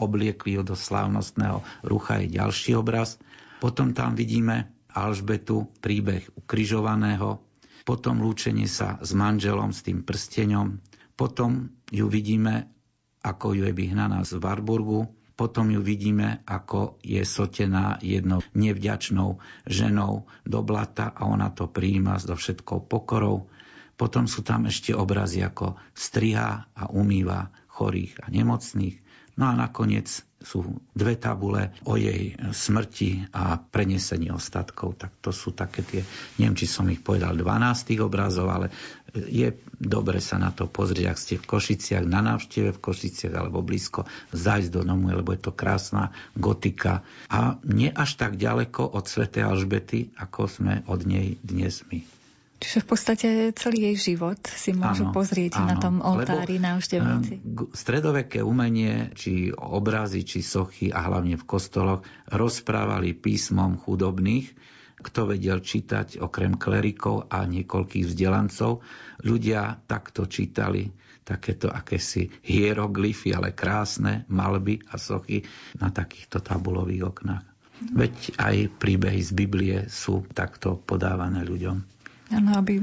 obliekli 0.00 0.56
ho 0.56 0.64
do 0.64 0.72
slávnostného 0.72 1.60
rucha 1.84 2.24
je 2.24 2.40
ďalší 2.40 2.74
obraz. 2.80 3.20
Potom 3.60 3.92
tam 3.92 4.16
vidíme 4.16 4.72
Alžbetu, 4.90 5.70
príbeh 5.78 6.26
ukrižovaného, 6.34 7.44
potom 7.84 8.24
lúčenie 8.24 8.66
sa 8.66 8.98
s 8.98 9.12
manželom, 9.12 9.70
s 9.70 9.84
tým 9.84 10.02
prsteňom, 10.02 10.80
potom 11.14 11.68
ju 11.92 12.08
vidíme, 12.08 12.72
ako 13.20 13.52
ju 13.52 13.68
je 13.68 13.74
vyhnaná 13.76 14.24
z 14.24 14.40
Warburgu, 14.40 15.12
potom 15.40 15.72
ju 15.72 15.80
vidíme, 15.80 16.44
ako 16.44 17.00
je 17.00 17.24
sotená 17.24 17.96
jednou 18.04 18.44
nevďačnou 18.52 19.40
ženou 19.64 20.28
do 20.44 20.60
blata 20.60 21.16
a 21.16 21.24
ona 21.24 21.48
to 21.48 21.64
prijíma 21.64 22.20
so 22.20 22.36
všetkou 22.36 22.84
pokorou. 22.84 23.48
Potom 23.96 24.28
sú 24.28 24.44
tam 24.44 24.68
ešte 24.68 24.92
obrazy, 24.92 25.40
ako 25.40 25.80
striha 25.96 26.68
a 26.76 26.82
umýva 26.92 27.52
chorých 27.72 28.20
a 28.20 28.28
nemocných. 28.28 29.09
No 29.40 29.48
a 29.48 29.56
nakoniec 29.56 30.20
sú 30.40 30.64
dve 30.92 31.16
tabule 31.20 31.72
o 31.84 31.96
jej 32.00 32.32
smrti 32.36 33.28
a 33.32 33.60
prenesení 33.60 34.32
ostatkov. 34.32 34.96
Tak 35.00 35.20
to 35.20 35.32
sú 35.32 35.52
také 35.52 35.84
tie, 35.84 36.00
neviem, 36.40 36.56
či 36.56 36.68
som 36.68 36.88
ich 36.88 37.00
povedal 37.00 37.36
12 37.36 38.00
obrazov, 38.00 38.48
ale 38.48 38.72
je 39.12 39.52
dobre 39.76 40.20
sa 40.20 40.36
na 40.36 40.52
to 40.52 40.68
pozrieť, 40.68 41.06
ak 41.08 41.18
ste 41.18 41.34
v 41.40 41.48
Košiciach, 41.48 42.04
na 42.04 42.20
návšteve 42.20 42.76
v 42.76 42.82
Košiciach 42.84 43.34
alebo 43.36 43.64
blízko, 43.64 44.04
zajsť 44.32 44.70
do 44.72 44.84
domu, 44.84 45.12
lebo 45.12 45.32
je 45.32 45.40
to 45.40 45.52
krásna 45.56 46.12
gotika 46.36 47.00
a 47.32 47.56
nie 47.64 47.88
až 47.88 48.20
tak 48.20 48.36
ďaleko 48.36 48.92
od 48.92 49.08
Sv. 49.08 49.28
Alžbety, 49.40 50.12
ako 50.20 50.48
sme 50.48 50.84
od 50.84 51.04
nej 51.08 51.40
dnes 51.40 51.80
my. 51.88 52.19
Čiže 52.60 52.84
v 52.84 52.86
podstate 52.92 53.28
celý 53.56 53.88
jej 53.90 54.12
život 54.12 54.36
si 54.44 54.76
môžu 54.76 55.08
áno, 55.08 55.16
pozrieť 55.16 55.56
áno, 55.56 55.66
na 55.72 55.74
tom 55.80 55.94
oltári 56.04 56.60
návštevníci. 56.60 57.40
Stredoveké 57.72 58.44
umenie, 58.44 59.16
či 59.16 59.48
obrazy, 59.48 60.28
či 60.28 60.44
sochy 60.44 60.92
a 60.92 61.08
hlavne 61.08 61.40
v 61.40 61.48
kostoloch 61.48 62.04
rozprávali 62.28 63.16
písmom 63.16 63.80
chudobných, 63.80 64.52
kto 65.00 65.32
vedel 65.32 65.64
čítať 65.64 66.20
okrem 66.20 66.60
klerikov 66.60 67.32
a 67.32 67.48
niekoľkých 67.48 68.04
vzdelancov. 68.04 68.84
Ľudia 69.24 69.80
takto 69.88 70.28
čítali 70.28 70.84
takéto 71.24 71.72
akési 71.72 72.28
hieroglyfy, 72.44 73.32
ale 73.32 73.56
krásne 73.56 74.28
malby 74.28 74.84
a 74.92 75.00
sochy 75.00 75.48
na 75.80 75.88
takýchto 75.88 76.44
tabulových 76.44 77.08
oknách. 77.08 77.44
Veď 77.80 78.36
aj 78.36 78.56
príbehy 78.76 79.24
z 79.24 79.32
Biblie 79.32 79.76
sú 79.88 80.28
takto 80.36 80.76
podávané 80.76 81.40
ľuďom. 81.48 81.99
Áno, 82.30 82.54
aby 82.54 82.78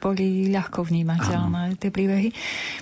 boli 0.00 0.48
ľahko 0.48 0.88
vnímateľné 0.88 1.76
tie 1.76 1.92
príbehy. 1.92 2.32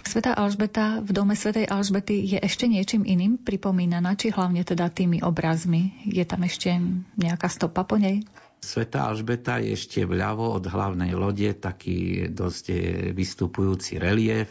Sveta 0.06 0.38
Alžbeta 0.38 1.02
v 1.02 1.10
dome 1.10 1.34
Svetej 1.34 1.66
Alžbety 1.66 2.22
je 2.22 2.38
ešte 2.38 2.70
niečím 2.70 3.02
iným 3.02 3.42
pripomínaná, 3.42 4.14
či 4.14 4.30
hlavne 4.30 4.62
teda 4.62 4.94
tými 4.94 5.26
obrazmi. 5.26 6.06
Je 6.06 6.22
tam 6.22 6.46
ešte 6.46 6.78
nejaká 7.18 7.50
stopa 7.50 7.82
po 7.82 7.98
nej? 7.98 8.22
Sveta 8.62 9.10
Alžbeta 9.10 9.60
je 9.60 9.74
ešte 9.74 10.06
vľavo 10.06 10.54
od 10.54 10.64
hlavnej 10.64 11.12
lode 11.18 11.50
taký 11.58 12.30
dosť 12.30 12.64
vystupujúci 13.12 14.00
relief 14.00 14.48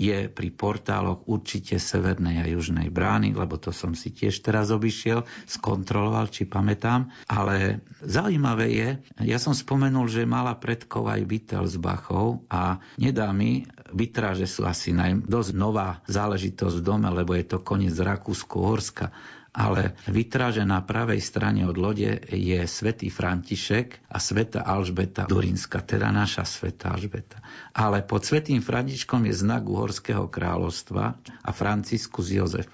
je 0.00 0.32
pri 0.32 0.48
portáloch 0.48 1.28
určite 1.28 1.76
severnej 1.76 2.40
a 2.40 2.48
južnej 2.48 2.88
brány, 2.88 3.36
lebo 3.36 3.60
to 3.60 3.68
som 3.68 3.92
si 3.92 4.08
tiež 4.16 4.40
teraz 4.40 4.72
obišiel, 4.72 5.28
skontroloval, 5.44 6.32
či 6.32 6.48
pamätám. 6.48 7.12
Ale 7.28 7.84
zaujímavé 8.00 8.66
je, 8.72 8.88
ja 9.28 9.36
som 9.36 9.52
spomenul, 9.52 10.08
že 10.08 10.24
mala 10.24 10.56
predkov 10.56 11.04
aj 11.12 11.28
Wittelsbachov 11.28 12.48
a 12.48 12.80
nedá 12.96 13.28
mi 13.36 13.68
že 13.90 14.46
sú 14.46 14.62
asi 14.64 14.94
naj, 14.94 15.26
dosť 15.26 15.50
nová 15.50 15.98
záležitosť 16.06 16.78
v 16.78 16.86
dome, 16.86 17.10
lebo 17.10 17.34
je 17.34 17.42
to 17.42 17.58
koniec 17.58 17.92
Rakúsko-Horska 17.98 19.10
ale 19.50 19.98
vytráže 20.06 20.62
na 20.62 20.78
pravej 20.78 21.18
strane 21.18 21.66
od 21.66 21.74
lode 21.74 22.22
je 22.30 22.60
svätý 22.70 23.10
František 23.10 24.06
a 24.06 24.22
sveta 24.22 24.62
Alžbeta 24.62 25.26
Durinska, 25.26 25.82
teda 25.82 26.14
naša 26.14 26.46
sveta 26.46 26.94
Alžbeta. 26.94 27.42
Ale 27.74 28.06
pod 28.06 28.22
svätým 28.22 28.62
Františkom 28.62 29.26
je 29.26 29.34
znak 29.34 29.66
Uhorského 29.66 30.30
kráľovstva 30.30 31.04
a 31.42 31.50
Franciskus 31.50 32.30
Jozef, 32.30 32.70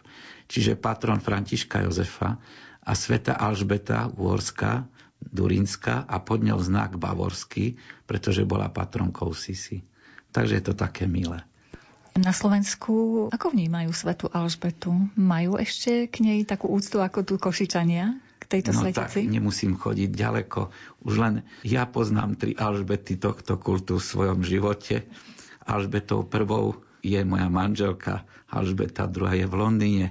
čiže 0.53 0.77
patron 0.77 1.17
Františka 1.17 1.81
Jozefa 1.89 2.37
a 2.85 2.93
sveta 2.93 3.41
Alžbeta 3.41 4.13
Uhorská, 4.13 4.85
Durinská 5.17 6.05
a 6.05 6.21
pod 6.21 6.45
ňou 6.45 6.61
znak 6.61 7.01
Bavorský, 7.01 7.81
pretože 8.05 8.45
bola 8.45 8.69
patronkou 8.69 9.33
Sisi. 9.33 9.81
Takže 10.29 10.61
je 10.61 10.65
to 10.69 10.75
také 10.77 11.09
milé. 11.09 11.41
Na 12.17 12.33
Slovensku 12.33 13.29
ako 13.29 13.53
vnímajú 13.53 13.93
svetu 13.93 14.33
Alžbetu? 14.33 14.93
Majú 15.21 15.61
ešte 15.61 16.09
k 16.09 16.25
nej 16.25 16.49
takú 16.49 16.73
úctu 16.73 17.05
ako 17.05 17.29
tu 17.29 17.35
Košičania? 17.37 18.17
K 18.41 18.45
tejto 18.49 18.73
no 18.73 18.81
svetici? 18.85 19.29
tak 19.29 19.33
nemusím 19.33 19.77
chodiť 19.77 20.11
ďaleko. 20.17 20.73
Už 21.05 21.15
len 21.21 21.35
ja 21.61 21.85
poznám 21.85 22.41
tri 22.41 22.57
Alžbety 22.57 23.21
tohto 23.21 23.61
kultu 23.61 24.01
v 24.01 24.09
svojom 24.09 24.41
živote. 24.41 25.05
Alžbetou 25.69 26.25
prvou 26.25 26.81
je 27.05 27.21
moja 27.23 27.53
manželka, 27.53 28.25
Alžbeta 28.49 29.05
druhá 29.11 29.37
je 29.37 29.47
v 29.47 29.55
Londýne, 29.55 30.07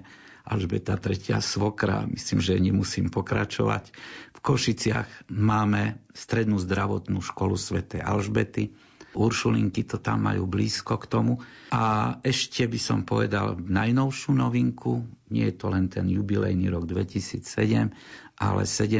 Alžbeta 0.46 0.94
tretia 1.02 1.42
svokra, 1.42 2.06
myslím, 2.06 2.38
že 2.38 2.62
nemusím 2.62 3.10
pokračovať. 3.10 3.90
V 4.38 4.40
Košiciach 4.46 5.34
máme 5.34 5.98
strednú 6.14 6.62
zdravotnú 6.62 7.18
školu 7.18 7.58
svätej 7.58 8.06
Alžbety, 8.06 8.70
Uršulinky 9.16 9.88
to 9.88 9.98
tam 9.98 10.28
majú 10.28 10.46
blízko 10.46 11.00
k 11.00 11.06
tomu. 11.08 11.34
A 11.72 12.16
ešte 12.22 12.68
by 12.68 12.80
som 12.80 13.00
povedal 13.08 13.56
najnovšiu 13.58 14.32
novinku, 14.36 15.08
nie 15.34 15.50
je 15.50 15.56
to 15.58 15.74
len 15.74 15.90
ten 15.90 16.06
jubilejný 16.06 16.70
rok 16.70 16.86
2007, 16.86 17.90
ale 18.36 18.68
17. 18.68 19.00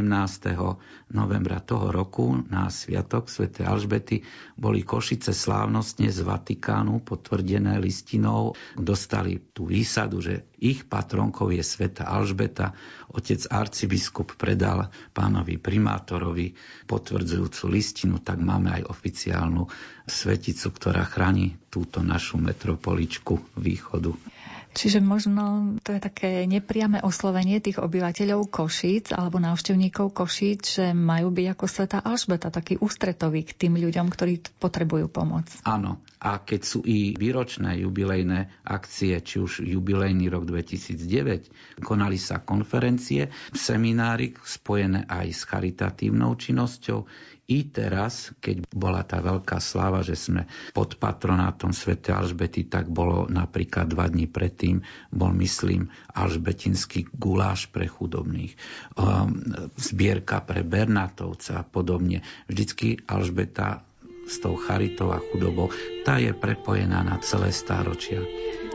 novembra 1.12 1.60
toho 1.60 1.92
roku 1.92 2.40
na 2.48 2.72
Sviatok 2.72 3.28
Sv. 3.28 3.52
Alžbety 3.68 4.24
boli 4.56 4.88
Košice 4.88 5.36
slávnostne 5.36 6.08
z 6.08 6.24
Vatikánu 6.24 7.04
potvrdené 7.04 7.76
listinou. 7.84 8.56
Dostali 8.80 9.44
tú 9.52 9.68
výsadu, 9.68 10.24
že 10.24 10.48
ich 10.56 10.88
patronkou 10.88 11.52
je 11.52 11.60
Sveta 11.60 12.08
Alžbeta. 12.08 12.72
Otec 13.12 13.44
arcibiskup 13.52 14.40
predal 14.40 14.88
pánovi 15.12 15.60
primátorovi 15.60 16.56
potvrdzujúcu 16.88 17.64
listinu, 17.68 18.24
tak 18.24 18.40
máme 18.40 18.72
aj 18.82 18.88
oficiálnu 18.88 19.68
sveticu, 20.08 20.72
ktorá 20.72 21.04
chráni 21.04 21.60
túto 21.68 22.00
našu 22.00 22.40
metropoličku 22.40 23.60
východu. 23.60 24.35
Čiže 24.76 25.00
možno 25.00 25.74
to 25.88 25.96
je 25.96 26.04
také 26.04 26.44
nepriame 26.44 27.00
oslovenie 27.00 27.64
tých 27.64 27.80
obyvateľov 27.80 28.52
Košíc 28.52 29.16
alebo 29.16 29.40
návštevníkov 29.40 30.12
Košíc, 30.12 30.76
že 30.76 30.92
majú 30.92 31.32
byť 31.32 31.48
ako 31.56 31.66
sveta 31.66 32.04
Alžbeta, 32.04 32.52
taký 32.52 32.76
ústretový 32.84 33.48
k 33.48 33.56
tým 33.56 33.80
ľuďom, 33.80 34.12
ktorí 34.12 34.60
potrebujú 34.60 35.08
pomoc. 35.08 35.48
Áno. 35.64 36.04
A 36.20 36.42
keď 36.42 36.62
sú 36.66 36.80
i 36.84 37.16
výročné 37.16 37.86
jubilejné 37.86 38.66
akcie, 38.68 39.16
či 39.24 39.40
už 39.40 39.64
jubilejný 39.64 40.28
rok 40.28 40.44
2009, 40.50 41.80
konali 41.86 42.20
sa 42.20 42.44
konferencie, 42.44 43.32
seminári 43.54 44.36
spojené 44.44 45.08
aj 45.08 45.28
s 45.32 45.42
charitatívnou 45.48 46.36
činnosťou, 46.36 47.06
i 47.46 47.70
teraz, 47.70 48.34
keď 48.42 48.66
bola 48.74 49.06
tá 49.06 49.22
veľká 49.22 49.62
sláva, 49.62 50.02
že 50.02 50.18
sme 50.18 50.50
pod 50.74 50.98
patronátom 50.98 51.78
Sv. 51.78 51.94
Alžbety, 52.02 52.66
tak 52.66 52.90
bolo 52.90 53.30
napríklad 53.30 53.86
dva 53.94 54.10
dní 54.10 54.26
predtým, 54.26 54.82
bol 55.14 55.30
myslím 55.38 55.94
alžbetinský 56.18 57.06
guláš 57.14 57.70
pre 57.70 57.86
chudobných, 57.86 58.58
um, 58.98 59.46
zbierka 59.78 60.42
pre 60.42 60.66
Bernatovca 60.66 61.62
a 61.62 61.68
podobne. 61.68 62.26
Vždycky 62.50 63.06
Alžbeta 63.06 63.86
s 64.26 64.42
tou 64.42 64.58
charitou 64.58 65.14
a 65.14 65.22
chudobou, 65.22 65.70
tá 66.02 66.18
je 66.18 66.34
prepojená 66.34 67.06
na 67.06 67.22
celé 67.22 67.54
stáročia. 67.54 68.26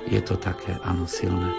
Je 0.07 0.23
to 0.23 0.39
také, 0.39 0.79
áno, 0.87 1.11
silné. 1.11 1.51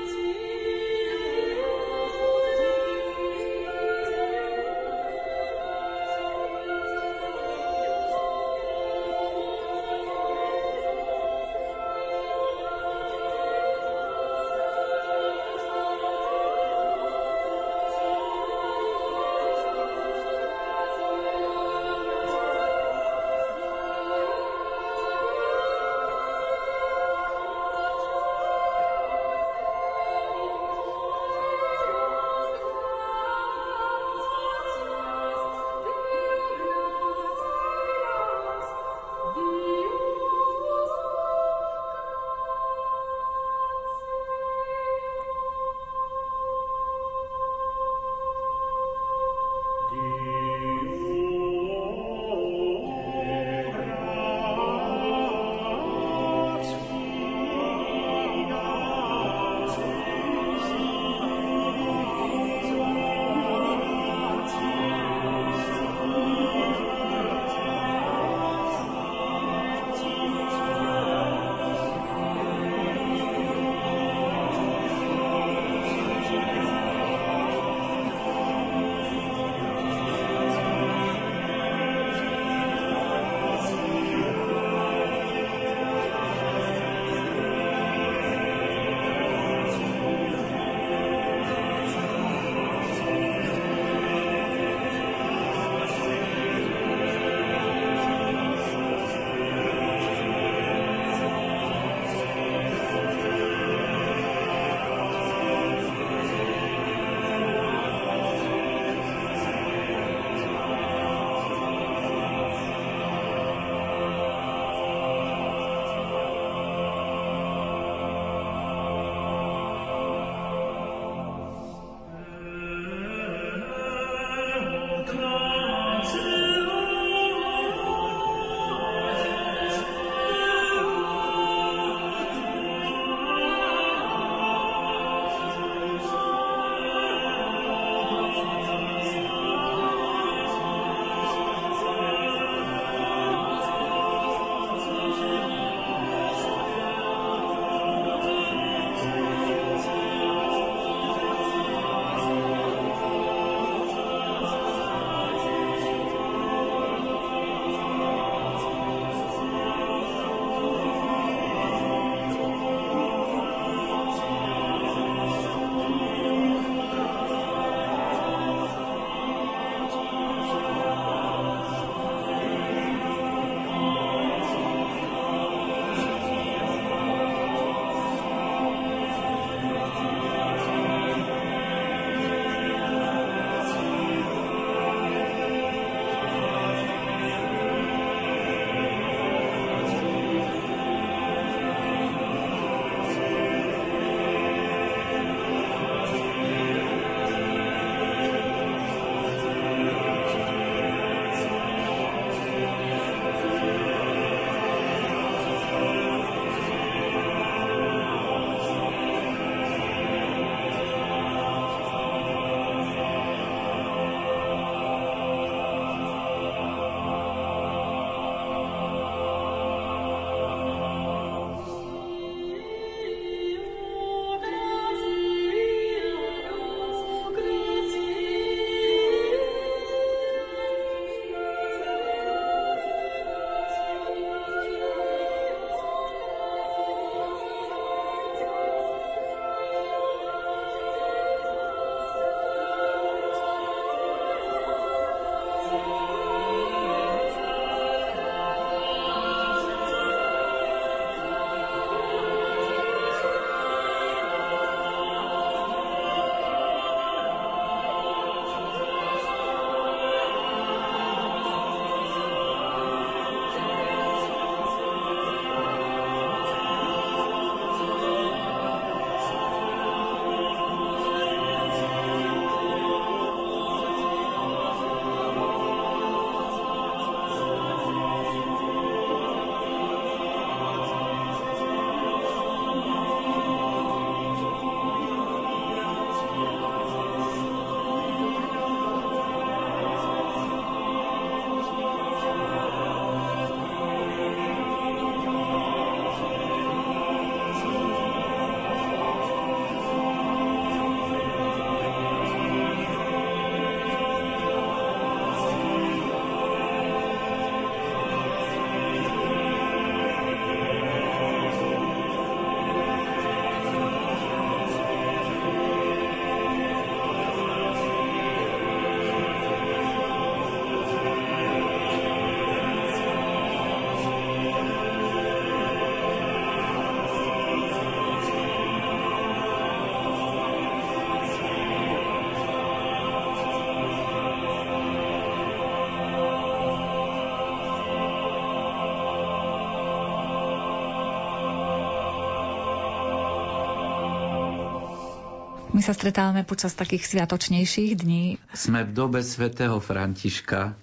My 345.72 345.80
sa 345.80 345.96
stretávame 345.96 346.44
počas 346.44 346.76
takých 346.76 347.08
sviatočnejších 347.08 348.04
dní. 348.04 348.36
Sme 348.52 348.84
v 348.84 348.92
dobe 348.92 349.24
svätého 349.24 349.80
Františka 349.80 350.76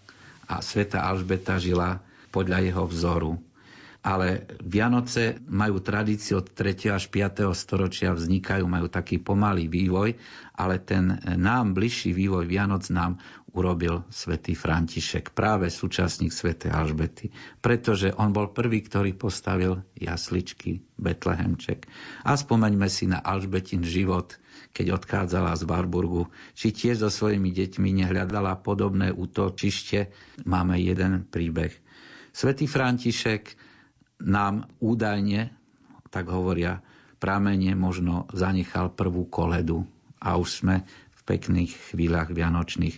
a 0.48 0.54
sveta 0.64 1.04
Alžbeta 1.04 1.60
žila 1.60 2.00
podľa 2.32 2.64
jeho 2.64 2.84
vzoru 2.88 3.36
ale 3.98 4.46
Vianoce 4.62 5.42
majú 5.50 5.82
tradíciu 5.82 6.40
od 6.40 6.54
3. 6.54 6.94
až 6.94 7.10
5. 7.10 7.50
storočia, 7.52 8.14
vznikajú, 8.14 8.64
majú 8.64 8.86
taký 8.86 9.18
pomalý 9.18 9.66
vývoj, 9.66 10.14
ale 10.54 10.78
ten 10.78 11.18
nám 11.36 11.74
bližší 11.74 12.14
vývoj 12.14 12.46
Vianoc 12.46 12.86
nám 12.94 13.18
urobil 13.52 14.06
svätý 14.08 14.54
František, 14.54 15.34
práve 15.34 15.66
súčasník 15.66 16.30
svätej 16.30 16.70
Alžbety, 16.70 17.34
pretože 17.58 18.14
on 18.14 18.30
bol 18.30 18.54
prvý, 18.54 18.86
ktorý 18.86 19.18
postavil 19.18 19.82
jasličky, 19.98 20.78
Betlehemček. 20.94 21.90
A 22.22 22.38
spomeňme 22.38 22.86
si 22.86 23.10
na 23.10 23.18
Alžbetin 23.18 23.82
život, 23.82 24.38
keď 24.72 25.00
odchádzala 25.00 25.56
z 25.58 25.62
Barburgu, 25.66 26.30
či 26.54 26.70
tiež 26.70 27.02
so 27.02 27.10
svojimi 27.10 27.50
deťmi 27.50 28.04
nehľadala 28.04 28.60
podobné 28.62 29.10
útočište. 29.10 30.12
Máme 30.46 30.78
jeden 30.78 31.26
príbeh. 31.26 31.74
Svetý 32.30 32.70
František 32.70 33.58
nám 34.22 34.66
údajne, 34.78 35.50
tak 36.08 36.30
hovoria, 36.30 36.78
pramene 37.18 37.74
možno 37.74 38.30
zanechal 38.30 38.94
prvú 38.94 39.26
koledu 39.26 39.82
a 40.22 40.38
už 40.38 40.62
sme 40.62 40.86
v 40.86 41.20
pekných 41.26 41.72
chvíľach 41.92 42.30
vianočných. 42.30 42.96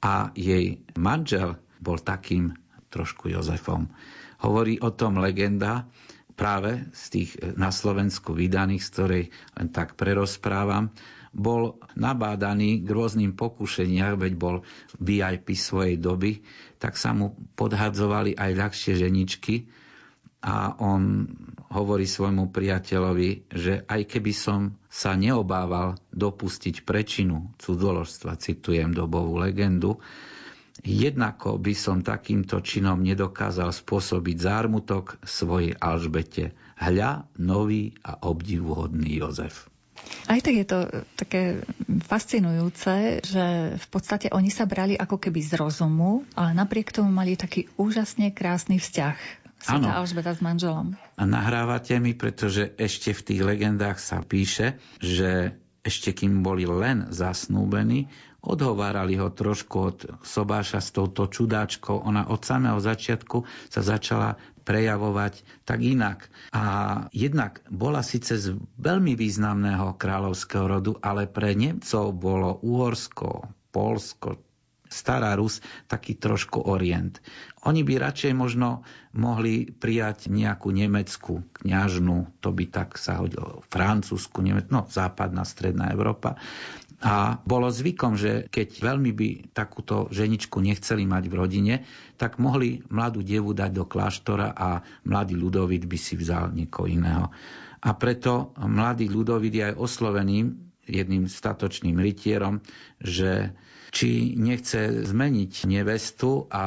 A 0.00 0.32
jej 0.32 0.80
manžel 0.96 1.60
bol 1.78 2.00
takým 2.00 2.56
trošku 2.88 3.28
Jozefom. 3.28 3.92
Hovorí 4.40 4.80
o 4.80 4.94
tom 4.94 5.20
legenda, 5.20 5.84
práve 6.38 6.86
z 6.94 7.04
tých 7.10 7.30
na 7.58 7.74
Slovensku 7.74 8.30
vydaných, 8.30 8.86
z 8.86 8.90
ktorej 8.94 9.24
len 9.58 9.68
tak 9.74 9.98
prerozprávam, 9.98 10.94
bol 11.34 11.82
nabádaný 11.98 12.86
k 12.86 12.88
rôznym 12.88 13.34
pokušeniach, 13.34 14.16
veď 14.16 14.32
bol 14.38 14.62
VIP 15.02 15.58
svojej 15.58 15.98
doby, 15.98 16.40
tak 16.78 16.94
sa 16.94 17.10
mu 17.12 17.34
podhadzovali 17.58 18.38
aj 18.38 18.50
ľahšie 18.54 18.94
ženičky, 18.96 19.68
a 20.38 20.78
on 20.78 21.26
hovorí 21.74 22.06
svojmu 22.06 22.54
priateľovi, 22.54 23.50
že 23.50 23.82
aj 23.90 24.06
keby 24.06 24.32
som 24.32 24.78
sa 24.86 25.18
neobával 25.18 25.98
dopustiť 26.14 26.86
prečinu 26.86 27.58
cudzoložstva, 27.58 28.38
citujem 28.38 28.94
dobovú 28.94 29.42
legendu, 29.42 29.98
jednako 30.84 31.58
by 31.58 31.74
som 31.74 32.02
takýmto 32.04 32.62
činom 32.62 33.00
nedokázal 33.02 33.74
spôsobiť 33.74 34.36
zármutok 34.38 35.18
svojej 35.26 35.74
Alžbete. 35.78 36.54
Hľa, 36.78 37.26
nový 37.38 37.98
a 38.06 38.22
obdivuhodný 38.22 39.18
Jozef. 39.18 39.66
Aj 40.30 40.38
tak 40.38 40.54
je 40.54 40.66
to 40.68 40.78
také 41.18 41.42
fascinujúce, 42.06 43.24
že 43.24 43.74
v 43.74 43.86
podstate 43.90 44.30
oni 44.30 44.48
sa 44.48 44.64
brali 44.64 44.94
ako 44.94 45.18
keby 45.18 45.40
z 45.42 45.58
rozumu, 45.58 46.22
ale 46.38 46.54
napriek 46.54 46.94
tomu 46.94 47.10
mali 47.10 47.34
taký 47.34 47.66
úžasne 47.74 48.30
krásny 48.30 48.78
vzťah. 48.78 49.18
Áno. 49.66 49.90
Alžbeta 49.90 50.38
s 50.38 50.38
manželom. 50.38 50.94
A 51.18 51.22
nahrávate 51.26 51.98
mi, 51.98 52.14
pretože 52.14 52.70
ešte 52.78 53.10
v 53.10 53.24
tých 53.26 53.42
legendách 53.42 53.98
sa 53.98 54.22
píše, 54.22 54.78
že 55.02 55.58
ešte 55.88 56.12
kým 56.12 56.44
boli 56.44 56.68
len 56.68 57.08
zasnúbení, 57.08 58.12
odhovárali 58.44 59.18
ho 59.18 59.32
trošku 59.32 59.76
od 59.80 59.98
sobáša 60.22 60.78
s 60.78 60.94
touto 60.94 61.26
čudáčkou. 61.26 62.04
Ona 62.04 62.28
od 62.30 62.44
samého 62.44 62.78
začiatku 62.78 63.42
sa 63.72 63.80
začala 63.82 64.38
prejavovať 64.62 65.64
tak 65.64 65.80
inak. 65.80 66.28
A 66.52 66.64
jednak 67.10 67.64
bola 67.72 68.04
síce 68.04 68.36
z 68.36 68.54
veľmi 68.76 69.16
významného 69.16 69.96
kráľovského 69.96 70.68
rodu, 70.68 70.92
ale 71.00 71.24
pre 71.24 71.56
Nemcov 71.56 72.12
bolo 72.12 72.60
Uhorsko, 72.60 73.48
Polsko, 73.72 74.47
Stará 74.88 75.36
Rus 75.36 75.60
taký 75.86 76.16
trošku 76.16 76.64
orient. 76.64 77.20
Oni 77.68 77.84
by 77.84 78.00
radšej 78.00 78.32
možno 78.32 78.82
mohli 79.12 79.68
prijať 79.68 80.32
nejakú 80.32 80.72
nemeckú 80.72 81.44
kňažnú, 81.60 82.40
to 82.40 82.48
by 82.50 82.64
tak 82.68 82.96
sa 82.96 83.20
hodilo, 83.20 83.60
francúzsku, 83.68 84.40
Nemec, 84.40 84.72
no 84.72 84.88
západná, 84.88 85.44
stredná 85.44 85.92
Európa. 85.92 86.40
A 86.98 87.38
bolo 87.46 87.70
zvykom, 87.70 88.18
že 88.18 88.50
keď 88.50 88.82
veľmi 88.82 89.14
by 89.14 89.28
takúto 89.54 90.10
ženičku 90.10 90.58
nechceli 90.58 91.06
mať 91.06 91.24
v 91.30 91.34
rodine, 91.38 91.74
tak 92.18 92.42
mohli 92.42 92.82
mladú 92.90 93.22
devu 93.22 93.54
dať 93.54 93.70
do 93.70 93.86
kláštora 93.86 94.50
a 94.50 94.82
mladý 95.06 95.38
ľudovit 95.38 95.86
by 95.86 95.94
si 95.94 96.18
vzal 96.18 96.50
niekoho 96.50 96.90
iného. 96.90 97.30
A 97.78 97.94
preto 97.94 98.50
mladý 98.58 99.06
ľudovit 99.06 99.54
je 99.54 99.62
aj 99.70 99.78
oslovený 99.78 100.50
jedným 100.90 101.30
statočným 101.30 101.94
rytierom, 101.94 102.58
že 102.98 103.54
či 103.88 104.36
nechce 104.36 105.08
zmeniť 105.08 105.64
nevestu 105.64 106.44
a 106.52 106.64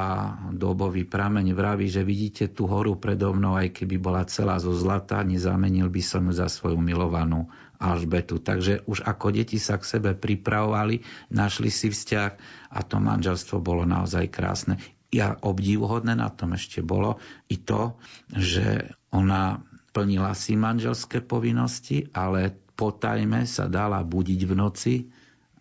dobový 0.49 1.05
prameň 1.05 1.53
vraví, 1.53 1.85
že 1.85 2.01
vidíte 2.01 2.49
tú 2.49 2.65
horu 2.65 2.97
predo 2.97 3.33
mnou, 3.33 3.57
aj 3.57 3.73
keby 3.77 4.01
bola 4.01 4.25
celá 4.25 4.57
zo 4.57 4.73
zlata, 4.73 5.21
nezamenil 5.21 5.87
by 5.89 6.01
som 6.01 6.25
ju 6.29 6.33
za 6.33 6.49
svoju 6.49 6.81
milovanú 6.81 7.49
Alžbetu. 7.81 8.37
Takže 8.37 8.85
už 8.85 9.01
ako 9.05 9.33
deti 9.33 9.57
sa 9.57 9.81
k 9.81 9.89
sebe 9.97 10.13
pripravovali, 10.13 11.01
našli 11.33 11.73
si 11.73 11.89
vzťah 11.89 12.31
a 12.73 12.79
to 12.85 13.01
manželstvo 13.01 13.57
bolo 13.57 13.85
naozaj 13.85 14.29
krásne. 14.29 14.77
Ja 15.11 15.35
obdivuhodné 15.35 16.15
na 16.15 16.29
tom 16.29 16.53
ešte 16.53 16.85
bolo 16.85 17.17
i 17.51 17.57
to, 17.59 17.97
že 18.31 18.95
ona 19.11 19.59
plnila 19.91 20.31
si 20.37 20.55
manželské 20.55 21.19
povinnosti, 21.19 22.07
ale 22.15 22.55
potajme 22.77 23.43
sa 23.43 23.67
dala 23.67 23.99
budiť 24.01 24.41
v 24.47 24.53
noci 24.55 24.93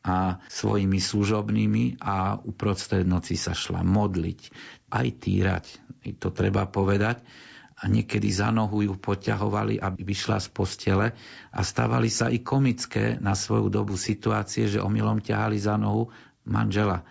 a 0.01 0.40
svojimi 0.48 0.96
služobnými 0.96 2.01
a 2.01 2.40
uprostred 2.40 3.05
noci 3.05 3.36
sa 3.36 3.53
šla 3.53 3.84
modliť, 3.84 4.40
aj 4.88 5.07
týrať. 5.20 5.64
To 6.20 6.32
treba 6.32 6.64
povedať. 6.64 7.20
A 7.80 7.88
niekedy 7.88 8.28
za 8.28 8.53
nohu 8.53 8.84
ju 8.84 8.92
poťahovali, 9.01 9.80
aby 9.80 10.01
vyšla 10.05 10.36
z 10.40 10.48
postele 10.53 11.07
a 11.48 11.61
stávali 11.64 12.12
sa 12.12 12.28
i 12.28 12.44
komické 12.44 13.16
na 13.16 13.32
svoju 13.32 13.72
dobu 13.72 13.96
situácie, 13.96 14.68
že 14.68 14.84
omylom 14.84 15.24
ťahali 15.24 15.57
za 15.57 15.80
nohu 15.80 16.12
manžela. 16.44 17.05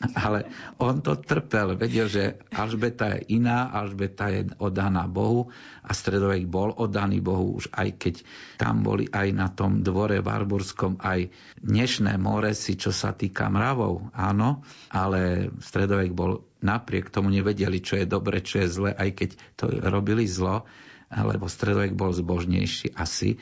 Ale 0.00 0.48
on 0.80 1.04
to 1.04 1.20
trpel, 1.20 1.76
vedel, 1.76 2.08
že 2.08 2.40
Alžbeta 2.56 3.20
je 3.20 3.36
iná, 3.36 3.68
Alžbeta 3.68 4.32
je 4.32 4.48
oddaná 4.56 5.04
Bohu 5.04 5.52
a 5.84 5.92
stredovek 5.92 6.48
bol 6.48 6.72
oddaný 6.72 7.20
Bohu, 7.20 7.60
už 7.60 7.68
aj 7.68 8.00
keď 8.00 8.14
tam 8.56 8.80
boli 8.80 9.04
aj 9.12 9.28
na 9.36 9.52
tom 9.52 9.84
dvore 9.84 10.24
Barburskom 10.24 10.96
aj 11.04 11.28
dnešné 11.60 12.16
si, 12.56 12.80
čo 12.80 12.96
sa 12.96 13.12
týka 13.12 13.52
mravov, 13.52 14.08
áno, 14.16 14.64
ale 14.88 15.52
stredovek 15.60 16.16
bol 16.16 16.48
napriek 16.64 17.12
tomu 17.12 17.28
nevedeli, 17.28 17.84
čo 17.84 18.00
je 18.00 18.08
dobre, 18.08 18.40
čo 18.40 18.64
je 18.64 18.68
zle, 18.72 18.90
aj 18.96 19.10
keď 19.12 19.30
to 19.60 19.68
robili 19.84 20.24
zlo, 20.24 20.64
lebo 21.12 21.44
stredovek 21.44 21.92
bol 21.92 22.16
zbožnejší 22.16 22.96
asi. 22.96 23.36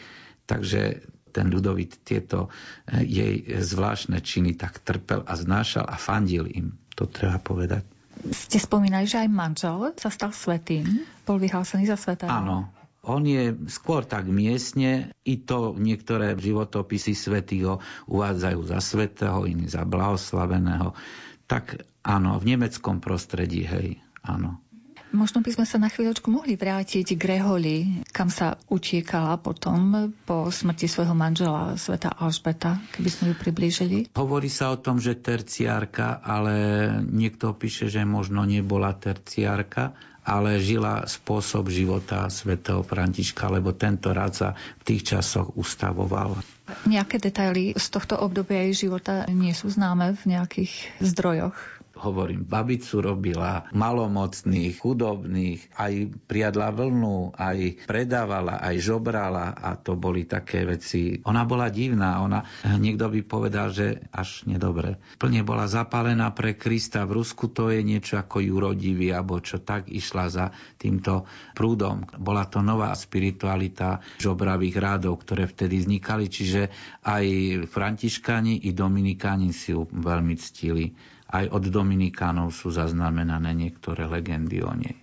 Takže 0.49 1.07
ten 1.31 1.53
ľudovit 1.53 2.03
tieto 2.03 2.49
eh, 2.89 3.05
jej 3.05 3.35
zvláštne 3.61 4.19
činy 4.21 4.57
tak 4.57 4.81
trpel 4.83 5.23
a 5.25 5.33
znášal 5.37 5.85
a 5.87 5.97
fandil 5.97 6.49
im. 6.49 6.75
To 6.99 7.07
treba 7.07 7.39
povedať. 7.39 7.87
Ste 8.35 8.59
spomínali, 8.59 9.07
že 9.07 9.23
aj 9.23 9.29
manžel 9.31 9.95
sa 9.95 10.11
stal 10.11 10.35
svetým, 10.35 11.07
bol 11.23 11.39
vyhlásený 11.39 11.87
za 11.87 11.95
svetého. 11.95 12.27
Áno, 12.27 12.67
on 13.07 13.23
je 13.23 13.55
skôr 13.71 14.03
tak 14.03 14.27
miestne, 14.27 15.15
i 15.23 15.39
to 15.39 15.79
niektoré 15.79 16.35
životopisy 16.35 17.15
svetých 17.15 17.65
ho 17.65 17.75
uvádzajú 18.11 18.61
za 18.67 18.83
svetého, 18.83 19.47
iní 19.47 19.71
za 19.71 19.87
blahoslaveného. 19.87 20.99
Tak 21.47 21.87
áno, 22.03 22.37
v 22.43 22.45
nemeckom 22.59 22.99
prostredí, 22.99 23.65
hej, 23.65 24.03
áno. 24.21 24.61
Možno 25.09 25.41
by 25.41 25.51
sme 25.57 25.65
sa 25.65 25.81
na 25.81 25.89
chvíľočku 25.89 26.29
mohli 26.29 26.61
vrátiť 26.61 27.17
k 27.17 27.23
Reholi, 27.25 28.05
kam 28.13 28.29
sa 28.29 28.61
utiekala 28.69 29.41
potom 29.41 30.13
po 30.29 30.53
smrti 30.53 30.85
svojho 30.85 31.17
manžela, 31.17 31.81
sveta 31.81 32.13
Alžbeta, 32.13 32.77
keby 32.93 33.09
sme 33.09 33.25
ju 33.33 33.35
priblížili. 33.41 33.97
Hovorí 34.13 34.53
sa 34.53 34.69
o 34.69 34.77
tom, 34.77 35.01
že 35.01 35.17
terciárka, 35.17 36.21
ale 36.21 36.89
niekto 37.09 37.57
píše, 37.57 37.89
že 37.89 38.05
možno 38.05 38.45
nebola 38.45 38.93
terciárka, 38.93 39.97
ale 40.29 40.61
žila 40.61 41.09
spôsob 41.09 41.73
života 41.73 42.29
svätého 42.29 42.85
Františka, 42.85 43.49
lebo 43.49 43.73
tento 43.73 44.13
rád 44.13 44.33
sa 44.37 44.49
v 44.53 44.83
tých 44.85 45.17
časoch 45.17 45.57
ustavoval. 45.57 46.37
Nejaké 46.85 47.17
detaily 47.17 47.73
z 47.73 47.87
tohto 47.89 48.21
obdobia 48.21 48.69
jej 48.69 48.85
života 48.89 49.25
nie 49.33 49.57
sú 49.57 49.73
známe 49.73 50.13
v 50.21 50.37
nejakých 50.37 51.01
zdrojoch? 51.01 51.57
Hovorím, 51.99 52.47
babicu 52.47 53.03
robila 53.03 53.67
malomocných, 53.75 54.79
chudobných, 54.79 55.75
aj 55.75 55.93
priadla 56.31 56.71
vlnu, 56.71 57.35
aj 57.35 57.85
predávala, 57.91 58.63
aj 58.63 58.77
žobrala 58.79 59.53
a 59.53 59.75
to 59.75 59.99
boli 59.99 60.25
také 60.25 60.63
veci. 60.63 61.19
Ona 61.27 61.43
bola 61.45 61.69
divná, 61.69 62.23
ona, 62.23 62.47
niekto 62.79 63.11
by 63.11 63.21
povedal, 63.27 63.75
že 63.75 64.07
až 64.15 64.47
nedobre. 64.47 64.97
Plne 65.19 65.43
bola 65.43 65.67
zapálená 65.67 66.31
pre 66.33 66.55
Krista. 66.55 67.03
V 67.05 67.21
Rusku 67.21 67.51
to 67.51 67.75
je 67.75 67.83
niečo 67.83 68.17
ako 68.21 68.39
jurodivý, 68.39 69.11
alebo 69.11 69.43
čo 69.43 69.59
tak 69.59 69.91
išla 69.91 70.25
za 70.31 70.47
týmto 70.79 71.27
prúdom. 71.59 72.07
Bola 72.17 72.47
to 72.47 72.63
nová 72.63 72.95
spiritualita 72.95 74.01
žobravých 74.23 74.77
rádov, 74.79 75.27
ktoré 75.27 75.51
vtedy 75.51 75.83
vznikali, 75.83 76.31
čiže 76.31 76.71
aj 77.03 77.25
františkáni 77.67 78.69
i 78.69 78.71
dominikáni 78.71 79.51
si 79.51 79.75
ju 79.75 79.89
veľmi 79.89 80.35
ctili. 80.39 80.95
Aj 81.29 81.45
od 81.49 81.65
Dominikánov 81.69 82.57
sú 82.57 82.73
zaznamenané 82.73 83.53
niektoré 83.53 84.09
legendy 84.09 84.65
o 84.65 84.73
nej. 84.73 84.97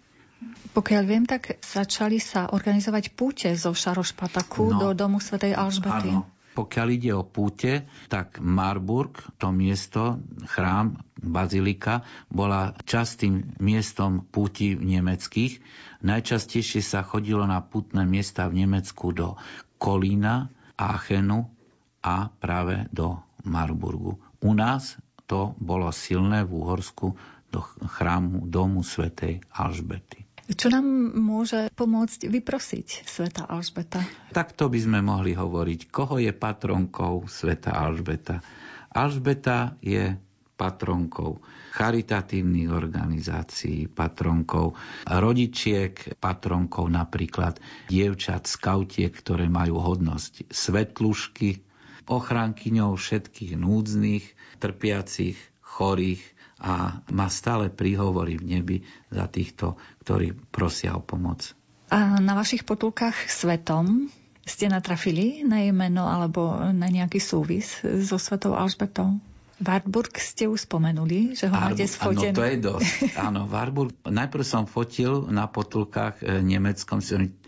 Pokiaľ 0.75 1.03
viem, 1.07 1.23
tak 1.23 1.61
začali 1.63 2.19
sa 2.19 2.51
organizovať 2.51 3.15
púte 3.15 3.47
zo 3.55 3.71
Šarošpataku 3.71 4.75
no, 4.75 4.79
do 4.81 4.89
domu 4.91 5.23
svätej 5.23 5.55
Alžbety. 5.55 6.11
Áno. 6.11 6.27
Pokiaľ 6.55 6.87
ide 6.91 7.11
o 7.11 7.27
púte, 7.27 7.83
tak 8.07 8.39
Marburg, 8.39 9.11
to 9.35 9.51
miesto, 9.51 10.23
chrám, 10.47 10.95
bazilika, 11.19 12.07
bola 12.31 12.71
častým 12.87 13.55
miestom 13.59 14.23
púti 14.23 14.71
nemeckých. 14.79 15.59
Najčastejšie 15.99 16.79
sa 16.79 17.03
chodilo 17.03 17.43
na 17.43 17.59
putné 17.59 18.07
miesta 18.07 18.47
v 18.47 18.63
Nemecku 18.63 19.11
do 19.11 19.35
Kolína, 19.75 20.47
Aachenu 20.79 21.51
a 21.99 22.31
práve 22.31 22.87
do 22.91 23.19
Marburgu. 23.43 24.15
U 24.39 24.51
nás 24.55 24.95
to 25.25 25.57
bolo 25.57 25.89
silné 25.89 26.45
v 26.45 26.51
Úhorsku 26.61 27.17
do 27.49 27.59
chrámu 27.85 28.45
domu 28.49 28.85
svätej 28.85 29.41
Alžbety. 29.53 30.25
Čo 30.45 30.69
nám 30.69 30.85
môže 31.17 31.73
pomôcť 31.73 32.29
vyprosiť 32.29 33.09
sveta 33.09 33.49
Alžbeta? 33.49 34.05
Takto 34.29 34.69
by 34.69 34.77
sme 34.77 34.99
mohli 35.01 35.33
hovoriť. 35.33 35.89
Koho 35.89 36.21
je 36.21 36.29
patronkou 36.29 37.25
sveta 37.25 37.73
Alžbeta? 37.73 38.45
Alžbeta 38.93 39.73
je 39.81 40.13
patronkou 40.55 41.41
charitatívnych 41.75 42.71
organizácií, 42.71 43.91
patronkou 43.91 44.77
rodičiek, 45.03 46.15
patronkou 46.21 46.87
napríklad 46.87 47.59
dievčat, 47.91 48.47
skautiek, 48.47 49.11
ktoré 49.11 49.51
majú 49.51 49.83
hodnosť 49.83 50.47
svetlušky, 50.47 51.64
ochrankyňou 52.05 52.93
všetkých 52.95 53.57
núdznych, 53.57 54.23
trpiacich, 54.61 55.37
chorých 55.61 56.21
a 56.61 57.03
má 57.11 57.27
stále 57.27 57.67
príhovory 57.67 58.39
v 58.39 58.45
nebi 58.57 58.77
za 59.11 59.27
týchto, 59.27 59.75
ktorí 60.07 60.33
prosia 60.49 60.95
o 60.95 61.03
pomoc. 61.03 61.51
A 61.91 62.17
na 62.17 62.33
vašich 62.33 62.65
potulkách 62.65 63.27
svetom 63.27 64.09
ste 64.45 64.71
natrafili 64.71 65.43
na 65.43 65.61
jej 65.61 65.73
meno 65.75 66.07
alebo 66.07 66.71
na 66.71 66.87
nejaký 66.87 67.19
súvis 67.19 67.81
so 67.81 68.17
svetou 68.17 68.55
Alžbetou? 68.55 69.19
Wartburg 69.55 70.11
ste 70.19 70.51
už 70.51 70.67
spomenuli, 70.67 71.31
že 71.31 71.47
ho 71.47 71.55
Ar- 71.55 71.71
máte 71.71 71.87
sfotený. 71.87 72.35
Áno, 72.35 72.39
to 72.39 72.43
je 72.43 72.57
dosť. 72.59 72.91
Áno, 73.27 73.41
Wartburg. 73.47 73.95
Najprv 74.03 74.43
som 74.43 74.67
fotil 74.67 75.31
na 75.31 75.47
potulkách 75.47 76.19
e, 76.19 76.43
nemeckom 76.43 76.99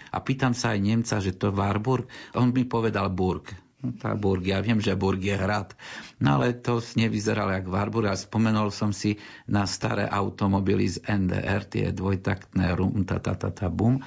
a 0.08 0.18
pýtam 0.24 0.56
sa 0.56 0.72
aj 0.72 0.80
Nemca, 0.80 1.20
že 1.20 1.36
to 1.36 1.52
Warburg. 1.52 2.08
On 2.32 2.48
mi 2.48 2.64
povedal 2.64 3.12
Burg 3.12 3.67
tá 3.78 4.18
Burg, 4.18 4.42
ja 4.42 4.58
viem, 4.58 4.82
že 4.82 4.98
Burg 4.98 5.22
je 5.22 5.38
hrad, 5.38 5.78
no 6.18 6.42
ale 6.42 6.58
to 6.58 6.82
nevyzeralo 6.98 7.54
jak 7.54 7.70
Warburg 7.70 8.10
a 8.10 8.18
spomenul 8.18 8.74
som 8.74 8.90
si 8.90 9.22
na 9.46 9.70
staré 9.70 10.10
automobily 10.10 10.90
z 10.90 11.06
NDR, 11.06 11.62
tie 11.70 11.94
dvojtaktné 11.94 12.74
rum, 12.74 13.06
ta, 13.06 13.22
ta, 13.22 13.38
ta, 13.38 13.54
ta, 13.54 13.70
bum, 13.70 14.02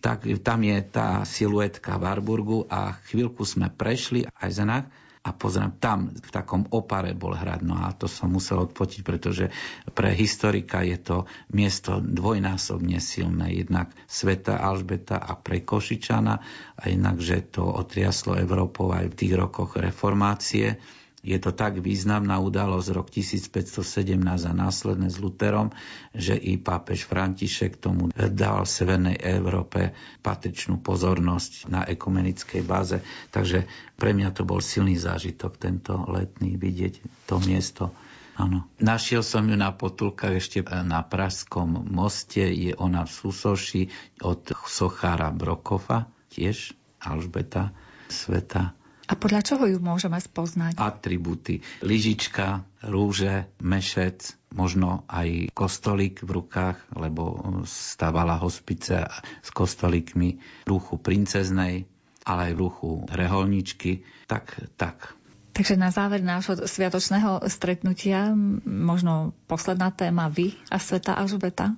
tak 0.00 0.24
tam 0.40 0.64
je 0.64 0.78
tá 0.80 1.20
siluetka 1.28 2.00
Warburgu 2.00 2.64
a 2.72 2.96
chvíľku 3.12 3.44
sme 3.44 3.68
prešli 3.68 4.24
aj 4.40 4.50
za 4.50 4.64
nás 4.64 4.84
a 5.20 5.36
pozriem, 5.36 5.76
tam 5.76 6.08
v 6.08 6.30
takom 6.32 6.64
opare 6.72 7.12
bol 7.12 7.36
hrad. 7.36 7.60
No 7.60 7.76
a 7.76 7.92
to 7.92 8.08
som 8.08 8.32
musel 8.32 8.64
odpotiť, 8.64 9.00
pretože 9.04 9.52
pre 9.92 10.16
historika 10.16 10.80
je 10.80 10.96
to 10.96 11.16
miesto 11.52 12.00
dvojnásobne 12.00 12.96
silné. 12.98 13.52
Jednak 13.54 13.92
Sveta 14.04 14.56
Alžbeta 14.56 15.20
a 15.20 15.36
pre 15.36 15.60
Košičana 15.60 16.34
a 16.74 16.82
jednak, 16.84 17.20
že 17.20 17.44
to 17.44 17.68
otriaslo 17.68 18.34
Európou 18.34 18.96
aj 18.96 19.12
v 19.12 19.18
tých 19.18 19.32
rokoch 19.36 19.76
reformácie 19.76 20.80
je 21.20 21.36
to 21.36 21.52
tak 21.52 21.76
významná 21.76 22.40
udalosť 22.40 22.88
rok 22.96 23.12
1517 23.12 24.16
a 24.24 24.52
následne 24.56 25.12
s 25.12 25.20
Luterom, 25.20 25.68
že 26.16 26.32
i 26.32 26.56
pápež 26.56 27.04
František 27.04 27.76
tomu 27.76 28.08
dal 28.16 28.64
Severnej 28.64 29.20
Európe 29.20 29.92
patričnú 30.24 30.80
pozornosť 30.80 31.68
na 31.68 31.84
ekumenickej 31.84 32.64
báze. 32.64 33.04
Takže 33.28 33.68
pre 34.00 34.16
mňa 34.16 34.32
to 34.32 34.48
bol 34.48 34.64
silný 34.64 34.96
zážitok 34.96 35.60
tento 35.60 35.92
letný 36.08 36.56
vidieť 36.56 37.28
to 37.28 37.36
miesto. 37.44 37.92
Áno. 38.40 38.64
Našiel 38.80 39.20
som 39.20 39.44
ju 39.44 39.52
na 39.52 39.68
potulkách 39.68 40.40
ešte 40.40 40.64
na 40.64 41.04
Pražskom 41.04 41.84
moste. 41.92 42.48
Je 42.48 42.72
ona 42.72 43.04
v 43.04 43.12
Susoši 43.12 43.82
od 44.24 44.56
Sochára 44.64 45.28
Brokova, 45.28 46.08
tiež 46.32 46.72
Alžbeta 47.04 47.76
Sveta 48.08 48.79
a 49.10 49.18
podľa 49.18 49.42
čoho 49.42 49.66
ju 49.66 49.82
môžeme 49.82 50.14
spoznať? 50.22 50.78
Atributy. 50.78 51.66
Lyžička, 51.82 52.62
rúže, 52.86 53.50
mešec, 53.58 54.38
možno 54.54 55.02
aj 55.10 55.50
kostolík 55.50 56.22
v 56.22 56.30
rukách, 56.38 56.78
lebo 56.94 57.42
stávala 57.66 58.38
hospice 58.38 59.10
s 59.42 59.50
kostolíkmi 59.50 60.28
v 60.38 60.68
ruchu 60.70 61.02
princeznej, 61.02 61.90
ale 62.22 62.40
aj 62.50 62.52
v 62.54 62.62
ruchu 62.62 62.90
reholničky. 63.10 64.06
Tak, 64.30 64.78
tak. 64.78 65.18
Takže 65.50 65.74
na 65.74 65.90
záver 65.90 66.22
nášho 66.22 66.62
sviatočného 66.62 67.42
stretnutia 67.50 68.30
možno 68.64 69.34
posledná 69.50 69.90
téma 69.90 70.30
vy 70.30 70.54
a 70.70 70.78
Sveta 70.78 71.18
Alžbeta? 71.18 71.74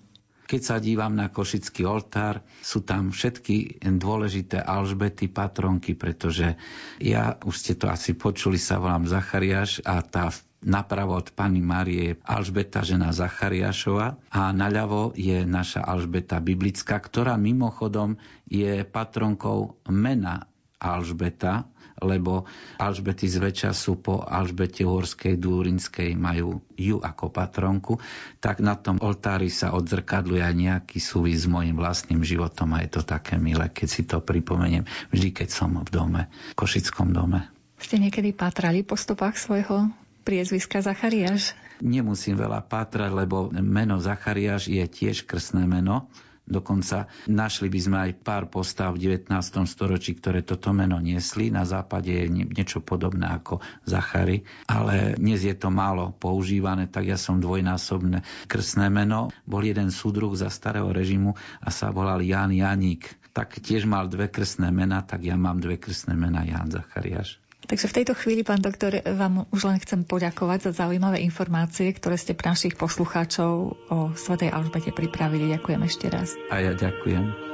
Keď 0.47 0.61
sa 0.61 0.77
dívam 0.83 1.17
na 1.17 1.33
Košický 1.33 1.89
oltár, 1.89 2.45
sú 2.61 2.85
tam 2.85 3.15
všetky 3.15 3.81
dôležité 3.81 4.61
alžbety, 4.61 5.33
patronky, 5.33 5.97
pretože 5.97 6.59
ja, 7.01 7.39
už 7.41 7.55
ste 7.57 7.73
to 7.79 7.89
asi 7.89 8.13
počuli, 8.13 8.61
sa 8.61 8.77
volám 8.83 9.09
Zachariáš 9.09 9.81
a 9.87 10.03
tá 10.05 10.29
napravo 10.63 11.19
od 11.19 11.35
Pani 11.35 11.59
Marie 11.59 12.17
Alžbeta, 12.23 12.87
žena 12.87 13.11
Zachariášova. 13.11 14.31
A 14.31 14.55
naľavo 14.55 15.13
je 15.19 15.43
naša 15.43 15.83
Alžbeta 15.83 16.39
biblická, 16.39 17.03
ktorá 17.03 17.35
mimochodom 17.35 18.17
je 18.47 18.87
patronkou 18.87 19.83
mena 19.91 20.47
Alžbeta, 20.79 21.67
lebo 22.03 22.45
Alžbety 22.77 23.31
zväčša 23.31 23.71
sú 23.73 23.99
po 24.03 24.21
Alžbete 24.23 24.83
Uhorskej 24.83 25.39
Dúrinskej, 25.39 26.19
majú 26.19 26.61
ju 26.75 26.99
ako 26.99 27.31
patronku, 27.31 28.03
tak 28.43 28.59
na 28.61 28.75
tom 28.75 28.99
oltári 28.99 29.49
sa 29.49 29.73
odzrkadluje 29.73 30.43
aj 30.43 30.55
nejaký 30.55 30.99
súvis 30.99 31.47
s 31.47 31.51
mojim 31.51 31.79
vlastným 31.79 32.21
životom 32.21 32.75
a 32.75 32.83
je 32.85 32.91
to 32.91 33.03
také 33.07 33.39
milé, 33.39 33.71
keď 33.71 33.89
si 33.89 34.03
to 34.05 34.19
pripomeniem 34.19 34.85
vždy, 35.15 35.31
keď 35.33 35.49
som 35.49 35.79
v 35.79 35.89
dome, 35.89 36.23
v 36.53 36.55
Košickom 36.59 37.15
dome. 37.15 37.47
Ste 37.83 37.99
niekedy 37.99 38.31
pátrali 38.31 38.87
po 38.87 38.95
stopách 38.95 39.39
svojho 39.39 39.91
priezviska 40.23 40.79
Zachariáš? 40.83 41.59
Nemusím 41.83 42.39
veľa 42.39 42.63
pátrať, 42.63 43.11
lebo 43.11 43.51
meno 43.51 43.99
Zachariáš 43.99 44.71
je 44.71 44.87
tiež 44.87 45.27
krstné 45.27 45.67
meno 45.67 46.07
Dokonca 46.43 47.07
našli 47.31 47.71
by 47.71 47.81
sme 47.81 47.99
aj 48.09 48.13
pár 48.21 48.45
postav 48.51 48.99
v 48.99 49.15
19. 49.15 49.31
storočí, 49.67 50.19
ktoré 50.19 50.43
toto 50.43 50.75
meno 50.75 50.99
niesli. 50.99 51.55
Na 51.55 51.63
západe 51.63 52.11
je 52.11 52.27
niečo 52.31 52.83
podobné 52.83 53.31
ako 53.31 53.63
Zachary, 53.87 54.43
ale 54.67 55.15
dnes 55.17 55.47
je 55.47 55.55
to 55.55 55.71
málo 55.71 56.11
používané, 56.15 56.91
tak 56.91 57.11
ja 57.11 57.19
som 57.19 57.39
dvojnásobné 57.39 58.27
krstné 58.51 58.91
meno. 58.91 59.35
Bol 59.47 59.67
jeden 59.67 59.91
súdruh 59.91 60.35
za 60.39 60.51
starého 60.51 60.91
režimu 60.91 61.35
a 61.63 61.69
sa 61.71 61.91
volal 61.91 62.23
Jan 62.23 62.55
Janík. 62.55 63.11
Tak 63.33 63.59
tiež 63.59 63.89
mal 63.89 64.07
dve 64.13 64.29
krstné 64.29 64.69
mena, 64.71 65.03
tak 65.03 65.27
ja 65.27 65.35
mám 65.35 65.59
dve 65.59 65.81
krstné 65.81 66.15
mena 66.15 66.47
Jan 66.47 66.69
Zachariáš. 66.69 67.42
Takže 67.73 67.89
v 67.89 67.97
tejto 68.05 68.13
chvíli, 68.13 68.45
pán 68.45 68.61
doktor, 68.61 69.01
vám 69.01 69.49
už 69.49 69.65
len 69.65 69.81
chcem 69.81 70.05
poďakovať 70.05 70.69
za 70.69 70.85
zaujímavé 70.85 71.25
informácie, 71.25 71.89
ktoré 71.97 72.21
ste 72.21 72.37
pre 72.37 72.53
našich 72.53 72.77
poslucháčov 72.77 73.81
o 73.89 74.13
Svetej 74.13 74.53
Alžbete 74.53 74.93
pripravili. 74.93 75.49
Ďakujem 75.57 75.81
ešte 75.81 76.13
raz. 76.13 76.37
A 76.53 76.61
ja 76.61 76.77
ďakujem. 76.77 77.52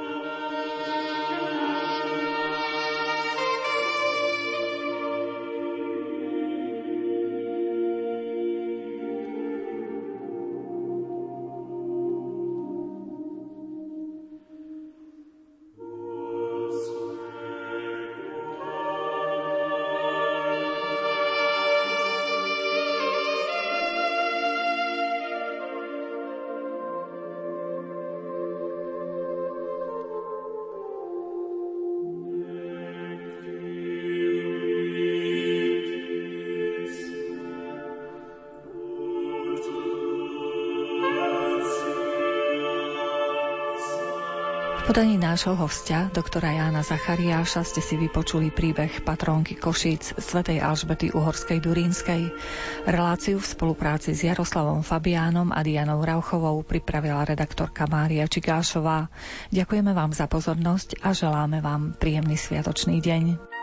Podaní 44.89 45.21
nášho 45.21 45.53
hostia, 45.53 46.09
doktora 46.09 46.49
Jána 46.49 46.81
Zachariáša, 46.81 47.61
ste 47.61 47.77
si 47.77 47.93
vypočuli 47.93 48.49
príbeh 48.49 49.05
patrónky 49.05 49.53
Košíc 49.53 50.17
svätej 50.17 50.65
Alžbety 50.65 51.13
Uhorskej 51.13 51.61
Durínskej. 51.61 52.33
Reláciu 52.89 53.37
v 53.37 53.45
spolupráci 53.45 54.17
s 54.17 54.25
Jaroslavom 54.25 54.81
Fabiánom 54.81 55.53
a 55.53 55.61
Dianou 55.61 56.01
Rauchovou 56.01 56.65
pripravila 56.65 57.21
redaktorka 57.21 57.85
Mária 57.85 58.25
Čigášová. 58.25 59.13
Ďakujeme 59.53 59.93
vám 59.93 60.09
za 60.09 60.25
pozornosť 60.25 61.05
a 61.05 61.13
želáme 61.13 61.61
vám 61.61 61.93
príjemný 61.93 62.33
sviatočný 62.33 62.97
deň. 62.97 63.58